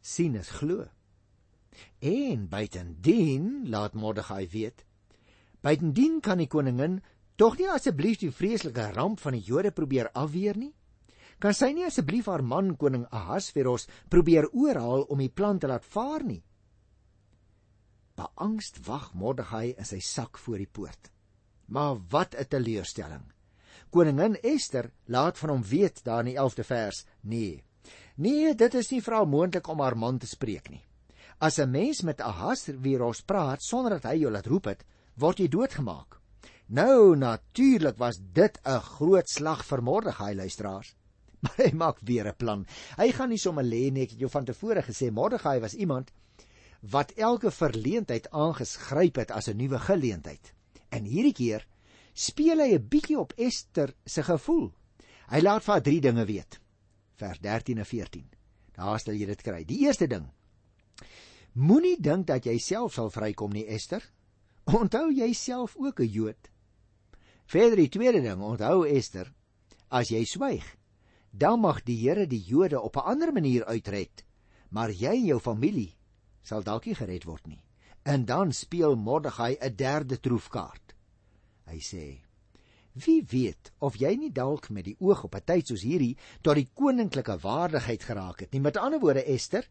sien 0.00 0.34
is 0.34 0.50
glo. 0.50 0.88
En 2.00 2.48
buitendien 2.48 3.70
laat 3.70 3.94
Mordegai 3.94 4.48
weet, 4.48 4.84
buitendien 5.62 6.20
kan 6.20 6.38
die 6.38 6.50
koningin 6.50 7.00
tog 7.36 7.58
nie 7.58 7.70
asseblief 7.70 8.18
die 8.18 8.30
vreeslike 8.30 8.92
ramp 8.94 9.20
van 9.20 9.32
die 9.32 9.46
Jode 9.46 9.70
probeer 9.70 10.10
afweer 10.12 10.56
nie? 10.56 10.74
Kan 11.38 11.54
sy 11.54 11.72
nie 11.72 11.86
asseblief 11.86 12.26
haar 12.26 12.42
man 12.42 12.76
koning 12.76 13.06
Ahasveros 13.10 13.88
probeer 14.08 14.50
oorhaal 14.52 15.06
om 15.08 15.18
die 15.18 15.30
plan 15.30 15.58
te 15.58 15.66
laat 15.66 15.84
vaar 15.84 16.22
nie? 16.24 16.42
Beangst 18.14 18.78
wag 18.86 19.08
Mordegai 19.18 19.74
in 19.74 19.86
sy 19.88 19.98
sak 19.98 20.38
voor 20.38 20.60
die 20.62 20.70
poort. 20.70 21.10
Maar 21.66 21.98
wat 22.10 22.34
'n 22.34 22.46
teleurstelling. 22.48 23.24
Koningin 23.90 24.36
Ester 24.42 24.90
laat 25.06 25.38
van 25.38 25.50
hom 25.50 25.62
weet 25.62 26.04
daar 26.04 26.20
in 26.20 26.32
die 26.32 26.36
11de 26.36 26.64
vers: 26.64 27.04
"Nee. 27.20 27.64
Nee, 28.16 28.54
dit 28.54 28.74
is 28.74 28.90
nie 28.90 29.00
haar 29.00 29.28
moontlik 29.28 29.68
om 29.68 29.80
haar 29.80 29.96
man 29.96 30.18
te 30.18 30.26
spreek 30.26 30.70
nie." 30.70 30.84
As 31.38 31.58
'n 31.58 31.70
mens 31.70 32.02
met 32.02 32.20
Ahasveros 32.20 33.22
praat 33.22 33.62
sonder 33.62 33.90
dat 33.90 34.12
hy 34.12 34.18
jou 34.18 34.30
laat 34.30 34.46
roep 34.46 34.64
het, 34.64 34.84
word 35.16 35.38
jy 35.38 35.48
doodgemaak. 35.48 36.20
Nou 36.66 37.16
natuurlik 37.16 37.96
was 37.96 38.18
dit 38.32 38.60
'n 38.64 38.80
groot 38.80 39.28
slag 39.28 39.64
vir 39.64 39.82
Mordegai 39.82 40.34
luisteraars. 40.34 40.94
Maar 41.44 41.56
hy 41.56 41.72
maak 41.72 41.98
weer 42.00 42.26
'n 42.26 42.36
plan. 42.36 42.66
Hy 42.96 43.12
gaan 43.12 43.28
nie 43.28 43.38
sommer 43.38 43.64
lê 43.64 43.90
nie, 43.90 44.02
ek 44.02 44.10
het 44.10 44.18
jou 44.18 44.30
van 44.30 44.44
tevore 44.44 44.82
gesê 44.82 45.10
Mordegai 45.10 45.60
was 45.60 45.74
iemand 45.74 46.12
wat 46.90 47.12
elke 47.16 47.50
verleentheid 47.50 48.30
aangegryp 48.30 49.16
het 49.16 49.30
as 49.30 49.48
'n 49.48 49.56
nuwe 49.56 49.78
geleentheid. 49.78 50.52
En 50.88 51.04
hierdie 51.04 51.32
keer 51.32 51.66
speel 52.12 52.58
hy 52.58 52.74
'n 52.74 52.88
bietjie 52.88 53.18
op 53.18 53.32
Ester 53.36 53.94
se 54.04 54.22
gevoel. 54.22 54.72
Hy 55.28 55.40
laat 55.40 55.64
vir 55.64 55.72
haar 55.72 55.82
drie 55.82 56.00
dinge 56.00 56.24
weet. 56.24 56.60
Vers 57.14 57.38
13 57.38 57.78
en 57.78 57.86
14. 57.86 58.28
Daar 58.72 58.98
stel 58.98 59.14
jy 59.14 59.26
dit 59.26 59.42
kry. 59.42 59.64
Die 59.64 59.78
eerste 59.78 60.06
ding 60.06 60.30
Moenie 61.52 62.00
dink 62.00 62.26
dat 62.26 62.44
jy 62.44 62.58
self 62.58 62.94
sal 62.94 63.10
vrykom 63.10 63.52
nie, 63.52 63.66
Ester. 63.66 64.02
Onthou 64.64 65.12
jy 65.12 65.32
self 65.32 65.76
ook 65.76 66.00
'n 66.00 66.10
Jood. 66.10 66.50
Verder 67.46 67.76
die 67.76 67.88
tweede 67.88 68.20
ding, 68.20 68.40
onthou 68.42 68.86
Ester, 68.86 69.32
as 69.88 70.08
jy 70.08 70.24
swyg, 70.24 70.76
dan 71.30 71.60
mag 71.60 71.82
die 71.84 71.96
Here 71.96 72.26
die 72.26 72.42
Jode 72.42 72.80
op 72.80 72.96
'n 72.96 73.06
ander 73.06 73.32
manier 73.32 73.64
uitred, 73.64 74.24
maar 74.70 74.90
jy 74.90 75.14
en 75.14 75.26
jou 75.26 75.40
familie 75.40 75.94
sal 76.44 76.62
dalk 76.62 76.86
nie 76.86 76.94
gered 76.94 77.24
word 77.24 77.46
nie. 77.48 77.62
En 78.04 78.26
dan 78.28 78.52
speel 78.52 78.96
Mordegai 78.96 79.56
'n 79.60 79.76
derde 79.76 80.20
troefkaart. 80.20 80.94
Hy 81.66 81.78
sê: 81.80 82.20
Wie 82.92 83.24
weet 83.26 83.72
of 83.78 83.96
jy 83.96 84.14
nie 84.16 84.30
dalk 84.30 84.68
met 84.70 84.84
die 84.84 84.96
oog 85.00 85.24
op 85.24 85.34
'n 85.34 85.44
tyd 85.44 85.66
soos 85.66 85.82
hierdie 85.82 86.16
tot 86.42 86.54
die 86.54 86.68
koninklike 86.74 87.38
waardigheid 87.38 88.02
geraak 88.02 88.40
het 88.40 88.52
nie. 88.52 88.60
Met 88.60 88.76
ander 88.76 89.00
woorde, 89.00 89.24
Ester, 89.24 89.66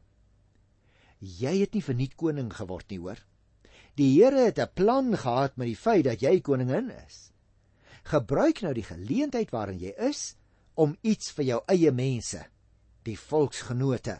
jy 1.19 1.59
het 1.59 1.73
nie 1.73 1.83
verniet 1.83 2.15
koning 2.15 2.51
geword 2.53 2.89
nie, 2.89 2.99
hoor. 2.99 3.19
Die 3.95 4.11
Here 4.17 4.45
het 4.45 4.59
'n 4.59 4.73
plan 4.73 5.17
gehad 5.17 5.57
met 5.57 5.67
die 5.67 5.75
feit 5.75 6.03
dat 6.03 6.21
jy 6.21 6.41
koningin 6.41 6.89
is. 6.89 7.31
Gebruik 8.03 8.61
nou 8.61 8.73
die 8.73 8.83
geleentheid 8.83 9.51
waarin 9.51 9.79
jy 9.79 9.93
is 9.97 10.35
om 10.73 10.97
iets 11.01 11.31
vir 11.31 11.45
jou 11.45 11.63
eie 11.67 11.91
mense, 11.91 12.45
die 13.03 13.17
volksgenote, 13.17 14.19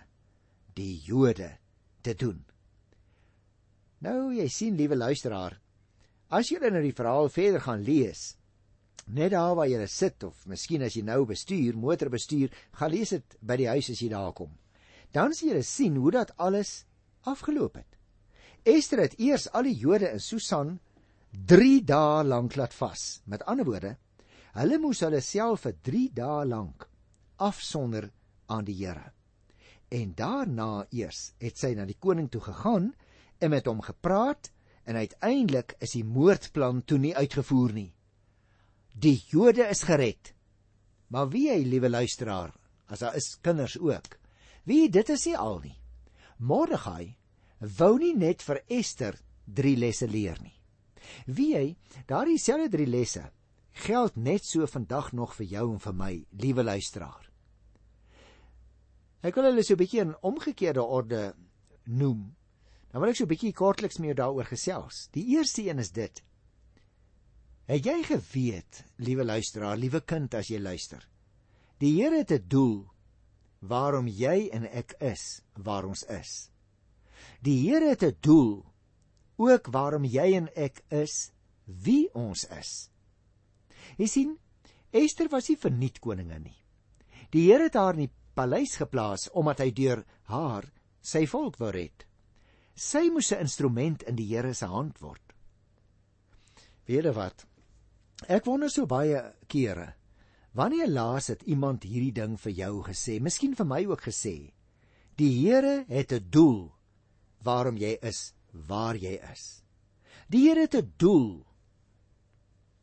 die 0.75 1.01
Jode 1.03 1.57
te 2.03 2.15
doen. 2.19 2.39
Nou 4.03 4.33
jy 4.35 4.47
sien 4.51 4.75
liewe 4.75 4.97
luisteraar, 4.99 5.55
as 6.33 6.49
jy 6.51 6.59
nou 6.59 6.81
die 6.83 6.95
verhaal 6.95 7.29
verder 7.31 7.63
gaan 7.63 7.83
lees, 7.85 8.33
net 9.07 9.31
daar 9.31 9.55
waar 9.55 9.69
jy 9.71 9.85
sit 9.87 10.23
of 10.23 10.45
miskien 10.47 10.83
as 10.83 10.95
jy 10.95 11.03
nou 11.03 11.23
bestuur, 11.25 11.75
motor 11.75 12.09
bestuur, 12.09 12.51
gaan 12.79 12.91
lees 12.91 13.15
dit 13.15 13.37
by 13.41 13.57
die 13.59 13.69
huis 13.71 13.89
as 13.89 14.01
jy 14.01 14.09
daar 14.11 14.33
kom. 14.35 14.51
Dan 15.13 15.33
sien 15.33 15.53
jy 15.53 15.61
sien 15.61 15.95
hoe 15.95 16.11
dat 16.11 16.33
alles 16.37 16.83
afgeloop 17.29 17.75
het. 17.79 17.99
Ester 18.63 19.03
het 19.03 19.19
eers 19.19 19.49
al 19.51 19.67
die 19.67 19.75
Jode 19.75 20.09
in 20.11 20.19
Susan 20.23 20.79
3 21.31 21.81
dae 21.83 22.23
lank 22.23 22.55
laat 22.55 22.73
vas. 22.73 23.21
Met 23.25 23.43
ander 23.49 23.65
woorde, 23.67 23.95
hulle 24.55 24.79
moes 24.79 25.01
hulle 25.03 25.21
self 25.21 25.65
vir 25.67 25.75
3 25.83 26.07
dae 26.15 26.45
lank 26.47 26.87
afsonder 27.43 28.09
aan 28.47 28.65
die 28.65 28.77
Here. 28.77 29.11
En 29.93 30.13
daarna 30.17 30.85
eers 30.89 31.33
het 31.43 31.59
sy 31.61 31.73
na 31.77 31.85
die 31.85 31.99
koning 32.01 32.31
toe 32.33 32.41
gegaan 32.41 32.91
en 33.37 33.51
met 33.53 33.67
hom 33.69 33.83
gepraat 33.85 34.49
en 34.89 34.97
uiteindelik 34.97 35.75
is 35.85 35.93
die 35.95 36.05
moordplan 36.05 36.81
toe 36.87 36.97
nie 36.97 37.13
uitgevoer 37.15 37.75
nie. 37.75 37.91
Die 38.93 39.19
Jode 39.29 39.67
is 39.69 39.83
gered. 39.85 40.33
Maar 41.13 41.29
wie 41.29 41.49
hy 41.51 41.61
liewe 41.65 41.89
luisteraar, 41.89 42.53
as 42.89 43.03
daar 43.05 43.15
is 43.17 43.35
kinders 43.45 43.77
ook. 43.77 44.17
Wie 44.65 44.89
dit 44.89 45.09
is 45.13 45.27
nie 45.29 45.37
al 45.37 45.59
nie. 45.61 45.75
Mordegai 46.37 47.13
wou 47.77 47.97
nie 47.99 48.15
net 48.17 48.41
vir 48.43 48.63
Ester 48.67 49.19
3 49.45 49.75
lesse 49.77 50.07
leer 50.09 50.39
nie. 50.41 50.55
Wie 51.27 51.53
hy, 51.55 51.67
daardie 52.09 52.39
selfde 52.41 52.71
3 52.77 52.89
lesse 52.89 53.27
geld 53.73 54.15
net 54.15 54.45
so 54.45 54.65
vandag 54.69 55.11
nog 55.13 55.33
vir 55.35 55.47
jou 55.49 55.67
en 55.73 55.79
vir 55.81 55.95
my, 55.97 56.13
liewe 56.37 56.63
luisteraar. 56.63 57.32
Ek 59.23 59.37
wil 59.39 59.47
hulle 59.47 59.63
so 59.63 59.73
'n 59.73 59.79
bietjie 59.79 60.01
in 60.01 60.15
omgekeerde 60.21 60.83
orde 60.83 61.33
noem. 61.85 62.35
Nou 62.91 63.01
wil 63.01 63.09
ek 63.09 63.15
so 63.15 63.23
'n 63.23 63.31
bietjie 63.31 63.53
kortliks 63.53 63.97
jou 63.97 64.13
daaroor 64.13 64.45
gesels. 64.45 65.07
Die 65.11 65.25
eerste 65.37 65.63
een 65.63 65.79
is 65.79 65.91
dit. 65.91 66.21
Het 67.65 67.85
jy 67.85 68.03
geweet, 68.03 68.83
liewe 68.97 69.23
luisteraar, 69.23 69.77
liewe 69.77 70.01
kind 70.01 70.33
as 70.33 70.49
jy 70.49 70.59
luister? 70.59 71.07
Die 71.79 72.01
Here 72.01 72.17
het 72.17 72.31
'n 72.31 72.47
doel 72.47 72.91
waarom 73.61 74.07
jy 74.07 74.49
en 74.51 74.65
ek 74.65 74.95
is 74.99 75.41
waar 75.55 75.85
ons 75.85 76.03
is. 76.03 76.51
Die 77.41 77.69
Here 77.69 77.89
het 77.89 78.03
'n 78.03 78.17
doel 78.19 78.65
ook 79.37 79.67
waarom 79.67 80.03
jy 80.03 80.33
en 80.35 80.49
ek 80.55 80.83
is 80.89 81.31
wie 81.65 82.13
ons 82.13 82.43
is. 82.59 82.89
Jy 83.97 84.07
sien, 84.07 84.37
Ester 84.91 85.29
was 85.29 85.49
nie 85.49 85.57
verniet 85.57 85.99
koningin 85.99 86.43
nie. 86.43 86.59
Die 87.31 87.49
Here 87.49 87.63
het 87.63 87.73
haar 87.73 87.93
in 87.93 88.05
die 88.07 88.13
paleis 88.35 88.75
geplaas 88.75 89.29
omdat 89.33 89.59
hy 89.59 89.71
deur 89.71 90.03
haar 90.23 90.71
sy 91.01 91.25
volk 91.25 91.57
wou 91.59 91.71
red. 91.71 92.05
Sy 92.75 93.09
moes 93.09 93.31
'n 93.31 93.39
instrument 93.45 94.03
in 94.03 94.15
die 94.15 94.27
Here 94.27 94.53
se 94.53 94.65
hand 94.65 95.01
word. 95.01 95.33
Weet 96.87 97.05
jy 97.05 97.13
wat? 97.13 97.45
Ek 98.27 98.45
wonder 98.45 98.69
so 98.69 98.85
baie 98.85 99.33
kere 99.47 99.93
Wanneer 100.53 100.87
laas 100.87 101.31
het 101.33 101.41
iemand 101.49 101.83
hierdie 101.83 102.13
ding 102.13 102.35
vir 102.37 102.53
jou 102.53 102.83
gesê? 102.85 103.17
Miskien 103.19 103.55
vir 103.57 103.65
my 103.65 103.81
ook 103.89 104.03
gesê. 104.05 104.53
Die 105.17 105.31
Here 105.41 105.85
het 105.89 106.13
'n 106.13 106.29
doel 106.29 106.71
waarom 107.41 107.77
jy 107.77 107.97
is 108.01 108.33
waar 108.51 108.95
jy 108.95 109.17
is. 109.31 109.63
Die 110.29 110.47
Here 110.47 110.61
het 110.61 110.75
'n 110.75 110.93
doel 110.97 111.45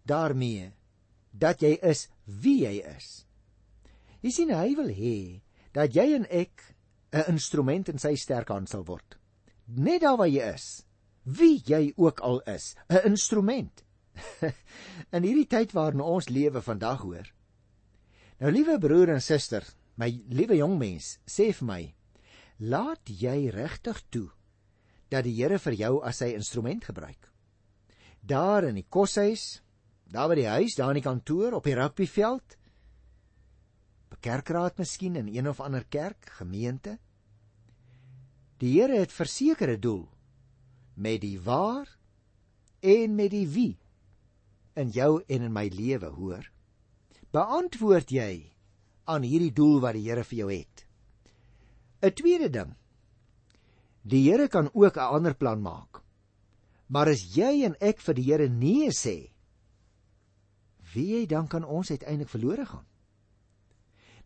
daarmee 0.04 0.72
dat 1.30 1.62
jy 1.62 1.78
is 1.82 2.08
wie 2.24 2.66
jy 2.66 2.82
is. 2.96 3.26
Jy 4.20 4.30
sien 4.34 4.52
hy 4.52 4.74
wil 4.76 4.90
hê 4.92 5.40
dat 5.72 5.94
jy 5.94 6.14
en 6.16 6.26
ek 6.30 6.74
'n 7.12 7.32
instrument 7.32 7.88
in 7.88 7.98
sy 7.98 8.14
sterk 8.14 8.48
hand 8.48 8.68
sal 8.68 8.84
word. 8.84 9.16
Net 9.66 10.02
daar 10.02 10.16
waar 10.16 10.28
jy 10.28 10.54
is, 10.54 10.84
wie 11.24 11.62
jy 11.66 11.92
ook 11.96 12.20
al 12.20 12.40
is, 12.40 12.74
'n 12.88 13.06
instrument. 13.06 13.84
in 15.16 15.22
hierdie 15.22 15.46
tyd 15.48 15.72
waarin 15.72 16.00
ons 16.00 16.28
lewe 16.28 16.60
vandag 16.62 17.00
hoor, 17.00 17.26
Nou 18.40 18.50
liewe 18.52 18.78
broer 18.80 19.10
en 19.12 19.20
suster, 19.20 19.60
my 20.00 20.08
liewe 20.32 20.56
jong 20.56 20.78
mens, 20.78 21.18
sê 21.28 21.52
vir 21.52 21.66
my, 21.66 21.94
laat 22.58 23.04
jy 23.04 23.50
regtig 23.52 24.00
toe 24.08 24.30
dat 25.10 25.24
die 25.24 25.34
Here 25.36 25.58
vir 25.58 25.74
jou 25.76 26.00
as 26.02 26.22
sy 26.22 26.32
instrument 26.32 26.84
gebruik? 26.84 27.28
Daar 28.24 28.64
in 28.64 28.76
die 28.80 28.86
koshuis, 28.88 29.60
Daar 30.10 30.26
by 30.26 30.40
die 30.40 30.48
huis, 30.50 30.74
daar 30.74 30.90
in 30.90 30.98
die 30.98 31.06
kantoor, 31.06 31.54
op 31.54 31.66
die 31.68 31.76
rugbyveld, 31.78 32.56
kerkraad 34.20 34.78
miskien 34.78 35.16
in 35.16 35.28
een 35.28 35.48
of 35.48 35.60
ander 35.60 35.84
kerk, 35.84 36.30
gemeente. 36.38 36.98
Die 38.58 38.80
Here 38.80 38.98
het 38.98 39.12
versekerde 39.12 39.78
doel 39.78 40.08
met 40.94 41.20
die 41.20 41.40
waar 41.40 41.88
en 42.80 43.14
met 43.14 43.30
die 43.30 43.46
wie 43.48 43.78
in 44.74 44.90
jou 44.90 45.22
en 45.26 45.42
in 45.42 45.52
my 45.52 45.68
lewe, 45.72 46.10
hoor. 46.12 46.44
Beantwoord 47.32 48.10
jy 48.10 48.52
aan 49.10 49.24
hierdie 49.26 49.52
doel 49.54 49.80
wat 49.80 49.96
die 49.96 50.06
Here 50.08 50.24
vir 50.24 50.38
jou 50.38 50.50
het? 50.52 50.84
'n 52.02 52.12
Tweede 52.16 52.50
ding. 52.50 52.76
Die 54.02 54.22
Here 54.30 54.48
kan 54.48 54.70
ook 54.72 54.96
'n 54.96 55.12
ander 55.16 55.34
plan 55.34 55.60
maak. 55.62 56.02
Maar 56.86 57.08
as 57.08 57.22
jy 57.36 57.64
en 57.64 57.76
ek 57.80 58.00
vir 58.00 58.14
die 58.14 58.24
Here 58.24 58.48
nee 58.48 58.90
sê, 58.90 59.30
wie 60.94 61.06
jy 61.14 61.26
dan 61.26 61.46
kan 61.46 61.64
ons 61.64 61.90
uiteindelik 61.90 62.28
verlore 62.28 62.66
gaan? 62.66 62.86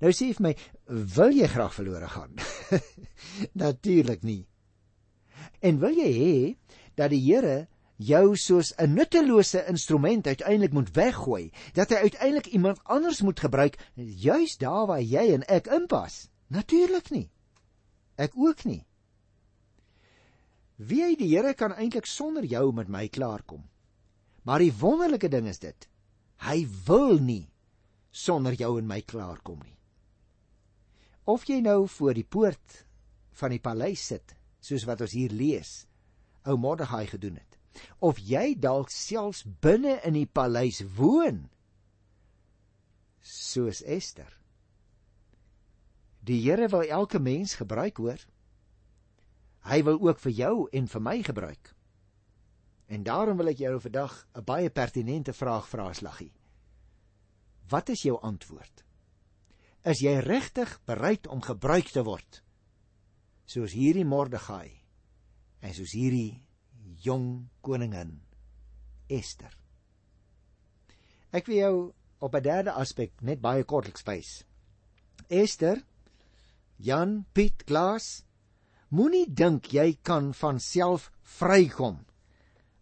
Nou 0.02 0.10
sê 0.12 0.32
vir 0.34 0.42
my, 0.42 0.54
wil 1.16 1.34
jy 1.34 1.46
graag 1.50 1.74
verlore 1.74 2.08
gaan? 2.08 2.34
Natuurlik 3.64 4.24
nie. 4.26 4.42
En 5.64 5.78
wil 5.82 5.94
jy 5.96 6.10
hê 6.16 6.36
dat 6.98 7.12
die 7.14 7.22
Here 7.24 7.66
jou 7.96 8.36
soos 8.36 8.72
'n 8.78 8.94
nuttelose 8.94 9.64
instrument 9.70 10.26
uiteindelik 10.26 10.72
moet 10.72 10.90
weggooi, 10.94 11.52
dat 11.74 11.90
hy 11.90 11.96
uiteindelik 11.96 12.46
iemand 12.46 12.80
anders 12.84 13.22
moet 13.22 13.40
gebruik 13.40 13.78
juis 13.94 14.56
daar 14.56 14.86
waar 14.86 15.02
jy 15.02 15.32
en 15.34 15.46
ek 15.46 15.66
inpas? 15.66 16.28
Natuurlik 16.48 17.10
nie. 17.10 17.30
Ek 18.16 18.32
ook 18.36 18.64
nie. 18.64 18.86
Wie 20.76 21.02
hy 21.02 21.14
die 21.16 21.30
Here 21.36 21.54
kan 21.54 21.72
eintlik 21.72 22.06
sonder 22.06 22.44
jou 22.44 22.72
met 22.72 22.88
my 22.88 23.08
klaarkom. 23.08 23.62
Maar 24.42 24.58
die 24.58 24.74
wonderlike 24.74 25.28
ding 25.28 25.46
is 25.48 25.58
dit, 25.58 25.88
hy 26.36 26.66
wil 26.86 27.18
nie 27.18 27.48
sonder 28.10 28.52
jou 28.52 28.78
en 28.78 28.86
my 28.86 29.00
klaarkom 29.00 29.62
nie. 29.62 29.73
Of 31.24 31.46
jy 31.48 31.60
nou 31.64 31.88
voor 31.88 32.14
die 32.14 32.26
poort 32.26 32.84
van 33.40 33.54
die 33.54 33.60
paleis 33.62 34.02
sit, 34.12 34.36
soos 34.60 34.84
wat 34.88 35.00
ons 35.04 35.14
hier 35.16 35.32
lees, 35.32 35.86
ou 36.44 36.56
Mordegai 36.60 37.06
gedoen 37.08 37.38
het, 37.40 37.58
of 38.04 38.20
jy 38.20 38.54
dalk 38.60 38.92
selfs 38.92 39.42
binne 39.64 39.96
in 40.04 40.18
die 40.18 40.28
paleis 40.28 40.82
woon, 40.98 41.46
soos 43.24 43.80
Ester. 43.88 44.28
Die 46.24 46.40
Here 46.44 46.68
wil 46.68 46.84
elke 46.84 47.18
mens 47.20 47.56
gebruik, 47.60 47.96
hoor. 48.00 48.20
Hy 49.64 49.80
wil 49.84 50.00
ook 50.00 50.20
vir 50.20 50.32
jou 50.32 50.54
en 50.72 50.88
vir 50.88 51.02
my 51.04 51.18
gebruik. 51.24 51.72
En 52.92 53.04
daarom 53.04 53.40
wil 53.40 53.48
ek 53.52 53.60
jou 53.64 53.80
vandag 53.80 54.26
'n 54.36 54.44
baie 54.44 54.70
pertinente 54.70 55.32
vraag 55.32 55.68
vra, 55.68 55.92
Slaggie. 55.92 56.32
Wat 57.68 57.88
is 57.88 58.02
jou 58.02 58.20
antwoord? 58.20 58.84
Is 59.84 60.00
jy 60.00 60.16
regtig 60.24 60.70
bereid 60.88 61.26
om 61.28 61.42
gebruik 61.44 61.90
te 61.92 62.04
word 62.06 62.40
soos 63.44 63.74
hierdie 63.76 64.06
Mordegai 64.08 64.70
en 65.60 65.74
soos 65.76 65.92
hierdie 65.92 66.40
jong 67.04 67.50
koningin 67.64 68.16
Ester. 69.12 69.52
Ek 71.34 71.48
wil 71.50 71.58
jou 71.58 71.76
op 72.24 72.34
'n 72.34 72.42
derde 72.42 72.72
aspek 72.72 73.12
net 73.20 73.40
baie 73.40 73.64
kortliks 73.64 74.06
wys. 74.06 74.44
Ester, 75.28 75.82
Jan 76.78 77.26
Piet 77.32 77.64
Klaas, 77.64 78.24
moenie 78.88 79.26
dink 79.26 79.72
jy 79.72 79.98
kan 80.02 80.32
van 80.32 80.60
self 80.60 81.10
vrykom 81.22 82.06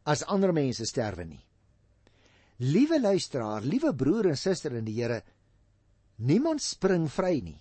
as 0.04 0.23
ander 0.23 0.52
mense 0.52 0.87
sterwe 0.87 1.25
nie. 1.25 1.44
Liewe 2.59 3.00
luisteraar, 3.00 3.62
liewe 3.62 3.94
broer 3.94 4.26
en 4.26 4.37
suster 4.37 4.73
in 4.73 4.85
die 4.85 4.94
Here, 4.94 5.23
Niemand 6.23 6.62
spring 6.62 7.09
vry 7.11 7.41
nie. 7.43 7.59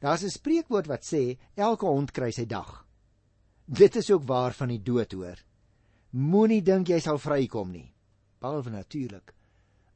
Daar's 0.00 0.24
'n 0.24 0.30
spreekwoord 0.30 0.86
wat 0.86 1.04
sê 1.04 1.38
elke 1.54 1.86
hond 1.86 2.10
kry 2.12 2.30
sy 2.30 2.44
dag. 2.46 2.86
Dit 3.64 3.96
is 3.96 4.10
ook 4.10 4.24
waar 4.24 4.52
van 4.52 4.68
die 4.68 4.82
dood 4.82 5.12
hoor. 5.12 5.38
Moenie 6.10 6.62
dink 6.62 6.88
jy 6.88 7.00
sal 7.00 7.18
vrykom 7.18 7.70
nie. 7.70 7.94
Behalwe 8.40 8.70
natuurlik 8.70 9.34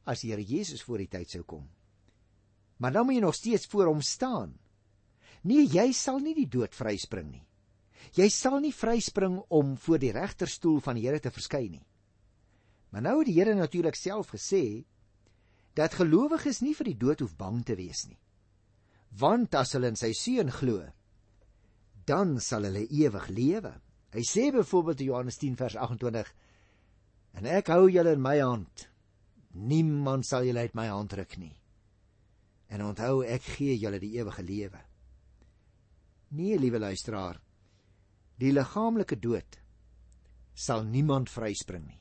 as 0.05 0.21
die 0.21 0.31
Here 0.31 0.43
Jesus 0.43 0.83
voor 0.83 0.99
die 0.99 1.09
tyd 1.09 1.31
sou 1.31 1.43
kom. 1.43 1.69
Maar 2.79 2.93
dan 2.93 3.07
moet 3.07 3.15
jy 3.15 3.21
nog 3.21 3.35
steeds 3.35 3.67
voor 3.67 3.87
hom 3.87 4.01
staan. 4.01 4.59
Nee, 5.43 5.67
jy 5.67 5.93
sal 5.93 6.19
nie 6.19 6.35
die 6.35 6.49
dood 6.49 6.75
vryspring 6.75 7.31
nie. 7.31 7.47
Jy 8.15 8.29
sal 8.29 8.61
nie 8.61 8.75
vryspring 8.75 9.39
om 9.49 9.77
voor 9.77 9.99
die 9.99 10.13
regterstoel 10.13 10.81
van 10.81 10.99
die 10.99 11.07
Here 11.07 11.21
te 11.21 11.31
verskyn 11.31 11.71
nie. 11.71 11.87
Maar 12.91 13.03
nou 13.03 13.19
het 13.19 13.27
die 13.27 13.39
Here 13.39 13.55
natuurlik 13.55 13.95
self 13.95 14.35
gesê 14.35 14.85
dat 15.79 15.97
gelowiges 15.97 16.61
nie 16.61 16.75
vir 16.77 16.91
die 16.91 16.99
dood 16.99 17.23
hoef 17.25 17.37
bang 17.39 17.63
te 17.65 17.77
wees 17.79 18.05
nie. 18.09 18.19
Want 19.21 19.55
as 19.57 19.75
hulle 19.77 19.93
in 19.93 19.99
sy 19.99 20.13
seun 20.17 20.53
glo, 20.53 20.85
dan 22.09 22.39
sal 22.41 22.67
hulle 22.69 22.85
ewig 22.89 23.29
lewe. 23.33 23.73
Hy 24.13 24.25
sê 24.29 24.51
byvoorbeeld 24.53 25.01
in 25.01 25.11
Johannes 25.13 25.39
10 25.41 25.57
vers 25.61 25.77
28: 25.77 26.33
En 27.41 27.49
ek 27.49 27.71
hou 27.73 27.87
julle 27.89 28.13
in 28.13 28.25
my 28.25 28.39
hand. 28.41 28.89
Niemand 29.53 30.27
sal 30.29 30.45
julle 30.49 30.65
uit 30.65 30.77
my 30.77 30.89
hand 30.89 31.13
ruk 31.17 31.37
nie. 31.41 31.55
En 32.73 32.85
onthou, 32.85 33.21
ek 33.25 33.45
gee 33.57 33.77
julle 33.77 34.01
die 34.01 34.15
ewige 34.17 34.43
lewe. 34.45 34.81
Nee, 36.33 36.57
liewe 36.57 36.81
luisteraar, 36.81 37.37
die 38.41 38.53
liggaamlike 38.53 39.19
dood 39.21 39.59
sal 40.57 40.85
niemand 40.85 41.29
vryspring 41.33 41.85
nie. 41.85 42.01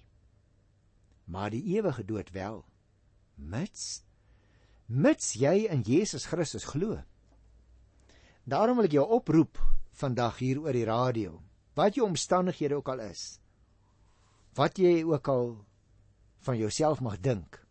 Maar 1.32 1.52
die 1.52 1.64
ewige 1.76 2.06
dood 2.08 2.32
wel 2.36 2.62
mits 3.42 4.04
mits 4.92 5.34
jy 5.40 5.68
in 5.72 5.84
Jesus 5.88 6.28
Christus 6.28 6.66
glo. 6.68 7.00
Daarom 8.44 8.82
wil 8.82 8.90
ek 8.90 8.98
jou 8.98 9.06
oproep 9.18 9.60
vandag 9.96 10.42
hier 10.42 10.60
oor 10.60 10.76
die 10.76 10.88
radio. 10.88 11.40
Wat 11.78 11.96
jou 11.96 12.08
omstandighede 12.08 12.76
ook 12.76 12.90
al 12.92 13.06
is. 13.08 13.40
Wat 14.58 14.78
jy 14.78 15.04
ook 15.08 15.28
al 15.32 15.54
van 16.44 16.58
jouself 16.60 17.00
mag 17.00 17.20
dink. 17.24 17.62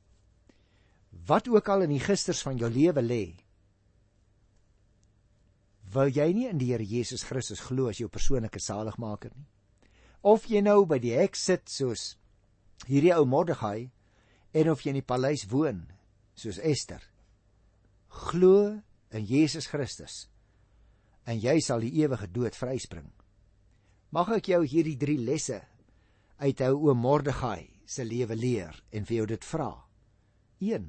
Wat 1.26 1.48
ook 1.48 1.68
al 1.68 1.84
in 1.84 1.92
die 1.92 2.02
gisters 2.02 2.40
van 2.46 2.56
jou 2.56 2.70
lewe 2.72 3.04
lê. 3.04 3.24
Wil 5.92 6.08
jy 6.14 6.30
nie 6.32 6.48
in 6.48 6.58
die 6.58 6.70
Here 6.70 6.86
Jesus 6.86 7.26
Christus 7.26 7.60
glo 7.66 7.90
as 7.90 7.98
jou 7.98 8.08
persoonlike 8.08 8.62
saligmaker 8.62 9.34
nie? 9.34 9.48
Of 10.22 10.46
jy 10.46 10.60
nou 10.62 10.84
by 10.86 11.00
die 11.02 11.16
hek 11.16 11.36
sit 11.36 11.68
soos 11.72 12.14
hierdie 12.86 13.12
ou 13.16 13.26
Mordegai 13.28 13.90
en 14.52 14.70
of 14.70 14.82
jy 14.82 14.94
in 14.94 15.00
die 15.00 15.06
paleis 15.06 15.46
woon 15.50 15.84
soos 16.34 16.58
Ester 16.58 17.02
glo 18.10 18.82
in 19.10 19.26
Jesus 19.26 19.68
Christus 19.70 20.26
en 21.28 21.38
jy 21.38 21.60
sal 21.62 21.84
die 21.84 21.92
ewige 22.02 22.26
dood 22.32 22.56
vryspring. 22.56 23.10
Mag 24.10 24.32
ek 24.34 24.50
jou 24.50 24.64
hierdie 24.66 24.96
3 24.98 25.18
lesse 25.22 25.60
uit 26.40 26.62
ou 26.66 26.88
oom 26.88 27.02
Mordegai 27.04 27.68
se 27.86 28.04
lewe 28.06 28.34
leer 28.34 28.74
en 28.90 29.06
vir 29.06 29.20
jou 29.20 29.26
dit 29.34 29.46
vra. 29.46 29.70
1 30.60 30.88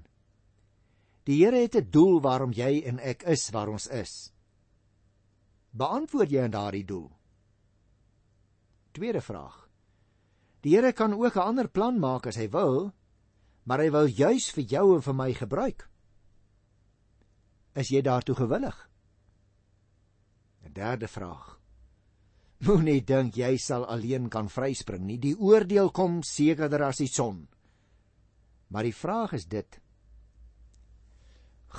Die 1.30 1.38
Here 1.44 1.62
het 1.62 1.76
'n 1.76 1.92
doel 1.92 2.22
waarom 2.22 2.54
jy 2.54 2.82
en 2.86 3.00
ek 3.00 3.24
is 3.24 3.50
waar 3.52 3.70
ons 3.70 3.88
is. 3.88 4.34
Beantwoord 5.72 6.32
jy 6.32 6.42
aan 6.42 6.52
daardie 6.52 6.86
doel? 6.86 7.12
Tweede 8.92 9.22
vraag 9.22 9.70
Die 10.62 10.76
Here 10.76 10.94
kan 10.94 11.14
ook 11.14 11.36
'n 11.36 11.48
ander 11.48 11.68
plan 11.70 12.00
maak 12.00 12.28
as 12.28 12.36
hy 12.36 12.50
wil 12.50 12.94
maar 13.72 13.80
hy 13.80 13.92
wil 13.96 14.10
juis 14.12 14.50
vir 14.52 14.66
jou 14.68 14.88
en 14.98 15.04
vir 15.06 15.16
my 15.16 15.30
gebruik. 15.32 15.86
Is 17.80 17.88
jy 17.88 18.02
daartoe 18.04 18.36
gewillig? 18.36 18.76
'n 20.68 20.74
Derde 20.76 21.08
vraag. 21.08 21.54
Moenie 22.68 23.00
dink 23.00 23.38
jy 23.40 23.56
sal 23.58 23.86
alleen 23.88 24.28
kan 24.30 24.50
vryspring 24.52 25.06
nie. 25.08 25.18
Die 25.18 25.38
oordeel 25.40 25.88
kom 25.90 26.20
sekerder 26.22 26.84
as 26.84 27.00
die 27.00 27.08
son. 27.08 27.48
Maar 28.68 28.84
die 28.84 28.96
vraag 28.96 29.38
is 29.40 29.48
dit: 29.48 29.80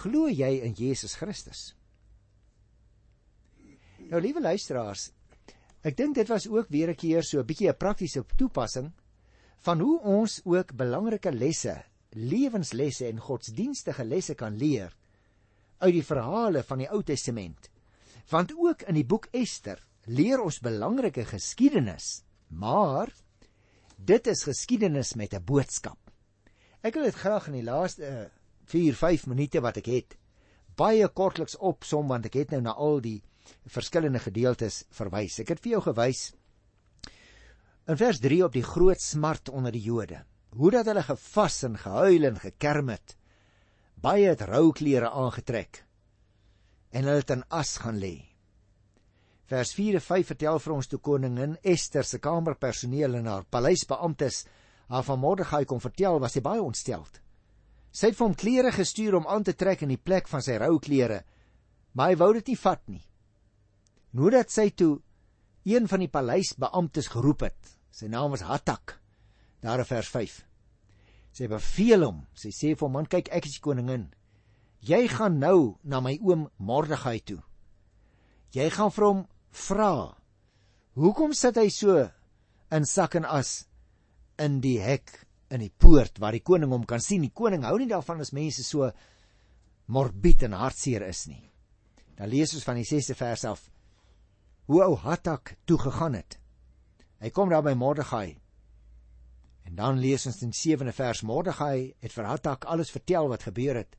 Glo 0.01 0.33
jy 0.33 0.65
in 0.65 0.73
Jesus 0.73 1.19
Christus? 1.21 1.77
Nou 4.09 4.21
liewe 4.21 4.41
luisteraars, 4.41 5.11
ek 5.85 5.97
dink 5.97 6.17
dit 6.17 6.29
was 6.29 6.49
ook 6.49 6.73
weer 6.73 6.89
'n 6.89 6.97
keer 6.97 7.23
so 7.23 7.41
'n 7.41 7.47
bietjie 7.47 7.69
'n 7.69 7.77
praktiese 7.77 8.25
toepassing 8.37 8.93
van 9.63 9.81
hoe 9.81 9.99
ons 10.01 10.41
ook 10.45 10.75
belangrike 10.75 11.33
lesse, 11.33 11.77
lewenslesse 12.11 13.07
en 13.07 13.23
godsdienstige 13.23 14.05
lesse 14.05 14.35
kan 14.35 14.57
leer 14.59 14.95
uit 15.83 15.95
die 15.95 16.07
verhale 16.07 16.63
van 16.67 16.83
die 16.83 16.91
Ou 16.91 17.03
Testament. 17.03 17.71
Want 18.31 18.55
ook 18.55 18.85
in 18.91 18.99
die 18.99 19.07
boek 19.07 19.29
Ester 19.35 19.81
leer 20.07 20.43
ons 20.43 20.61
belangrike 20.63 21.25
geskiedenis, 21.31 22.23
maar 22.49 23.11
dit 23.97 24.27
is 24.27 24.45
geskiedenis 24.47 25.15
met 25.15 25.35
'n 25.35 25.45
boodskap. 25.45 25.99
Ek 26.83 26.95
wil 26.95 27.05
dit 27.05 27.15
graag 27.15 27.47
in 27.47 27.53
die 27.53 27.71
laaste 27.71 28.31
4-5 28.67 29.27
minute 29.27 29.61
wat 29.61 29.77
ek 29.77 29.87
het 29.87 30.17
baie 30.77 31.09
kortliks 31.09 31.57
opsom 31.57 32.09
want 32.09 32.27
ek 32.27 32.35
het 32.35 32.51
nou 32.51 32.61
na 32.61 32.73
al 32.73 33.01
die 33.01 33.23
verskillende 33.67 34.19
gedeeltes 34.19 34.85
verwys. 34.91 35.39
Ek 35.39 35.49
het 35.49 35.61
vir 35.61 35.73
jou 35.73 35.83
gewys 35.83 36.33
In 37.93 37.99
vers 38.01 38.23
3 38.25 38.39
op 38.47 38.55
die 38.57 38.65
groot 38.65 39.01
smart 39.05 39.51
onder 39.53 39.73
die 39.73 39.83
Jode. 39.85 40.23
hoe 40.57 40.71
dat 40.71 40.87
hulle 40.89 41.03
gevas 41.03 41.63
en 41.63 41.75
gehuil 41.79 42.25
en 42.25 42.39
gekerm 42.41 42.89
het. 42.89 43.17
Baie 44.01 44.31
het 44.31 44.41
rouklere 44.49 45.11
aangetrek 45.11 45.85
en 46.93 47.05
hulle 47.05 47.21
het 47.21 47.31
in 47.31 47.45
as 47.49 47.77
gaan 47.81 47.99
lê. 48.01 48.15
Vers 49.49 49.73
4 49.75 49.99
en 50.01 50.05
5 50.05 50.27
vertel 50.27 50.61
vir 50.61 50.75
ons 50.75 50.89
toe 50.89 51.01
koningin 51.01 51.59
Ester 51.63 52.05
se 52.05 52.19
kamerpersoneel 52.19 53.19
en 53.21 53.29
haar 53.29 53.45
paleisbeamptes 53.45 54.47
haar 54.89 55.05
van 55.05 55.21
Mordegai 55.21 55.65
kom 55.65 55.81
vertel, 55.81 56.21
was 56.21 56.33
sy 56.33 56.41
baie 56.41 56.63
ontsteld. 56.63 57.21
Sy 57.93 58.09
het 58.09 58.17
vir 58.17 58.27
hom 58.27 58.35
klere 58.37 58.73
gestuur 58.73 59.19
om 59.21 59.29
aan 59.29 59.45
te 59.45 59.53
trek 59.53 59.85
in 59.85 59.93
die 59.93 60.01
plek 60.01 60.29
van 60.29 60.41
sy 60.45 60.57
rouklere, 60.61 61.23
maar 61.93 62.13
hy 62.13 62.17
wou 62.25 62.33
dit 62.41 62.53
nie 62.53 62.61
vat 62.65 62.89
nie. 62.89 63.05
Nou 64.13 64.33
dat 64.33 64.51
sy 64.51 64.71
toe 64.71 64.99
een 65.65 65.89
van 65.89 66.01
die 66.01 66.13
paleisbeamptes 66.13 67.13
geroep 67.13 67.49
het, 67.49 67.77
sy 67.93 68.09
naam 68.09 68.33
was 68.33 68.45
Hatak, 68.47 68.97
daar 69.63 69.83
in 69.83 69.89
vers 69.89 70.09
5. 70.09 70.41
Sy 71.33 71.49
beveel 71.49 72.05
hom, 72.07 72.25
sy 72.37 72.51
sê 72.53 72.73
vir 72.73 72.87
hom 72.87 72.97
man 72.99 73.09
kyk 73.09 73.31
ek 73.33 73.47
is 73.49 73.57
die 73.57 73.65
koningin. 73.65 74.09
Jy 74.83 75.07
gaan 75.13 75.39
nou 75.41 75.77
na 75.85 76.01
my 76.03 76.17
oom 76.25 76.49
Mordegai 76.59 77.21
toe. 77.25 77.39
Jy 78.53 78.67
gaan 78.75 78.91
vir 78.93 79.07
hom 79.07 79.23
vra. 79.69 79.93
Hoekom 80.99 81.37
sit 81.37 81.57
hy 81.61 81.69
so 81.73 82.01
in 82.73 82.89
sak 82.89 83.17
en 83.21 83.29
as 83.29 83.63
in 84.43 84.59
die 84.65 84.79
hek 84.83 85.15
in 85.53 85.63
die 85.63 85.73
poort 85.73 86.19
waar 86.21 86.35
die 86.37 86.45
koning 86.45 86.73
hom 86.73 86.85
kan 86.89 87.01
sien? 87.01 87.23
Die 87.25 87.33
koning 87.33 87.65
hou 87.69 87.79
nie 87.79 87.89
daarvan 87.89 88.21
as 88.25 88.35
mense 88.37 88.65
so 88.67 88.91
morbied 89.93 90.45
en 90.49 90.59
hartseer 90.59 91.07
is 91.07 91.27
nie. 91.31 91.45
Dan 92.19 92.33
lees 92.33 92.53
ons 92.57 92.67
van 92.67 92.81
die 92.81 92.89
6ste 92.89 93.17
vers 93.17 93.47
af 93.49 93.69
hoe 94.71 94.83
ou 94.85 94.95
Hatak 94.97 95.57
toe 95.67 95.79
gegaan 95.79 96.15
het. 96.17 96.39
Hy 97.23 97.31
kom 97.31 97.49
daar 97.49 97.63
by 97.63 97.77
Mordegai 97.79 98.43
En 99.63 99.77
dan 99.79 99.99
lees 100.03 100.27
ons 100.27 100.43
in 100.43 100.53
7de 100.53 100.93
vers 100.93 101.23
Mordegai 101.23 101.95
het 102.03 102.13
vir 102.13 102.27
Hatak 102.29 102.67
alles 102.69 102.91
vertel 102.93 103.31
wat 103.31 103.47
gebeur 103.47 103.79
het, 103.79 103.95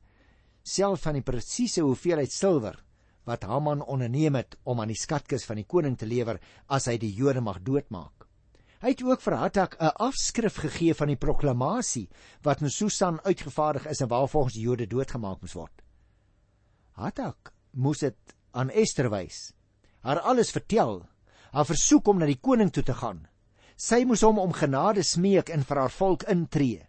self 0.62 1.06
van 1.06 1.16
die 1.18 1.24
presiese 1.24 1.84
hoeveelheid 1.84 2.32
silwer 2.32 2.76
wat 3.24 3.46
Haman 3.48 3.80
onderneem 3.80 4.36
het 4.36 4.58
om 4.68 4.80
aan 4.80 4.92
die 4.92 5.00
skatkis 5.00 5.46
van 5.48 5.56
die 5.56 5.64
koning 5.64 5.96
te 5.96 6.06
lewer 6.06 6.40
as 6.68 6.90
hy 6.90 6.98
die 7.00 7.12
Jode 7.16 7.40
mag 7.40 7.62
doodmaak. 7.64 8.26
Hy 8.84 8.92
het 8.92 9.02
ook 9.02 9.22
vir 9.24 9.36
Hatak 9.40 9.76
'n 9.80 9.96
afskrif 10.06 10.60
gegee 10.60 10.94
van 10.94 11.08
die 11.08 11.16
proklamasie 11.16 12.08
wat 12.42 12.60
in 12.60 12.70
Susan 12.70 13.20
uitgevaardig 13.24 13.86
is 13.86 14.00
en 14.00 14.08
waarvolgens 14.08 14.54
die 14.54 14.66
Jode 14.68 14.86
doodgemaak 14.86 15.40
moes 15.40 15.56
word. 15.56 15.82
Hatak 16.92 17.52
moes 17.72 17.98
dit 17.98 18.36
aan 18.52 18.70
Ester 18.70 19.10
wys, 19.10 19.54
haar 20.02 20.20
alles 20.20 20.50
vertel, 20.52 21.08
haar 21.54 21.68
versoek 21.68 22.10
om 22.10 22.18
na 22.18 22.26
die 22.26 22.42
koning 22.42 22.72
toe 22.74 22.82
te 22.82 22.94
gaan 22.98 23.22
Sy 23.74 24.04
moes 24.06 24.22
hom 24.22 24.38
om 24.38 24.52
genade 24.54 25.02
smeek 25.02 25.50
en 25.50 25.64
vir 25.66 25.80
haar 25.82 25.90
volk 25.90 26.24
intree. 26.30 26.84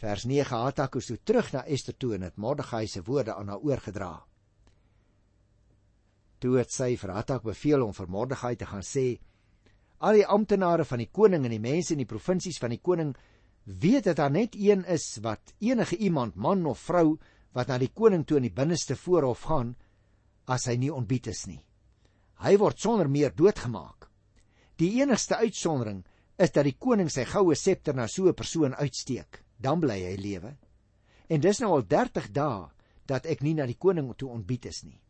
Vers 0.00 0.24
9 0.24 0.48
Hatak 0.48 0.96
is 0.96 1.10
toe 1.10 1.18
terug 1.24 1.52
na 1.52 1.64
Ester 1.68 1.96
toe 1.96 2.14
en 2.16 2.24
het 2.24 2.40
Mordegai 2.40 2.86
se 2.88 3.02
woorde 3.04 3.34
aan 3.34 3.52
haar 3.52 3.60
oorgedra. 3.60 4.14
Toe 6.40 6.56
het 6.56 6.72
sy 6.72 6.94
vir 6.96 7.12
Hatak 7.16 7.44
beveel 7.44 7.84
om 7.84 7.92
vir 7.96 8.08
Mordegai 8.08 8.54
te 8.56 8.68
gaan 8.68 8.84
sê: 8.84 9.18
Al 10.00 10.20
die 10.20 10.26
amptenare 10.26 10.84
van 10.84 11.04
die 11.04 11.12
koning 11.12 11.44
en 11.44 11.52
die 11.52 11.60
mense 11.60 11.92
in 11.92 12.00
die 12.00 12.08
provinsies 12.08 12.60
van 12.60 12.72
die 12.72 12.80
koning 12.80 13.14
weet 13.64 14.08
dat 14.08 14.20
daar 14.20 14.32
net 14.32 14.56
een 14.56 14.84
is 14.84 15.18
wat 15.20 15.52
enige 15.60 15.96
iemand, 15.96 16.36
man 16.36 16.64
of 16.66 16.78
vrou, 16.78 17.18
wat 17.52 17.68
na 17.68 17.78
die 17.78 17.92
koning 17.92 18.24
toe 18.24 18.36
in 18.36 18.48
die 18.48 18.56
binneste 18.56 18.96
voorhof 18.96 19.48
gaan 19.48 19.74
as 20.46 20.68
hy 20.68 20.76
nie 20.76 20.92
ontbied 20.92 21.26
is 21.26 21.46
nie. 21.46 21.65
Hy 22.44 22.56
word 22.60 22.80
sonder 22.80 23.08
meer 23.08 23.32
doodgemaak. 23.32 24.10
Die 24.76 25.00
enigste 25.00 25.38
uitsondering 25.40 26.02
is 26.36 26.52
dat 26.52 26.66
die 26.68 26.76
koning 26.76 27.08
sy 27.08 27.24
goue 27.24 27.56
septer 27.56 27.96
na 27.96 28.06
so 28.06 28.28
'n 28.28 28.34
persoon 28.34 28.74
uitsteek, 28.74 29.42
dan 29.58 29.80
bly 29.80 30.00
hy 30.04 30.16
lewe. 30.16 30.56
En 31.28 31.40
dis 31.40 31.60
nou 31.60 31.72
al 31.72 31.86
30 31.86 32.28
dae 32.32 32.68
dat 33.06 33.26
ek 33.26 33.42
nie 33.42 33.54
na 33.54 33.66
die 33.66 33.78
koning 33.78 34.12
toe 34.14 34.28
ontbied 34.30 34.66
is 34.66 34.82
nie. 34.84 35.00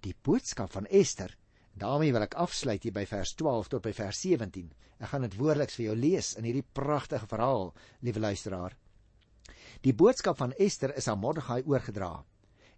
Die 0.00 0.14
boodskap 0.22 0.70
van 0.72 0.86
Ester, 0.86 1.36
daarmee 1.74 2.12
wil 2.12 2.22
ek 2.22 2.34
afsluit 2.34 2.82
hier 2.82 2.92
by 2.92 3.04
vers 3.06 3.34
12 3.34 3.68
tot 3.68 3.82
by 3.82 3.92
vers 3.92 4.20
17. 4.20 4.72
Ek 5.00 5.08
gaan 5.08 5.22
dit 5.22 5.36
woordeliks 5.36 5.74
vir 5.74 5.86
jou 5.86 5.96
lees 5.96 6.34
in 6.38 6.44
hierdie 6.44 6.66
pragtige 6.72 7.26
verhaal, 7.26 7.74
liewe 8.00 8.20
luisteraar. 8.20 8.76
Die 9.82 9.92
boodskap 9.92 10.38
van 10.38 10.54
Ester 10.58 10.94
is 10.96 11.08
aan 11.08 11.18
Mordegai 11.18 11.62
oorgedra. 11.66 12.24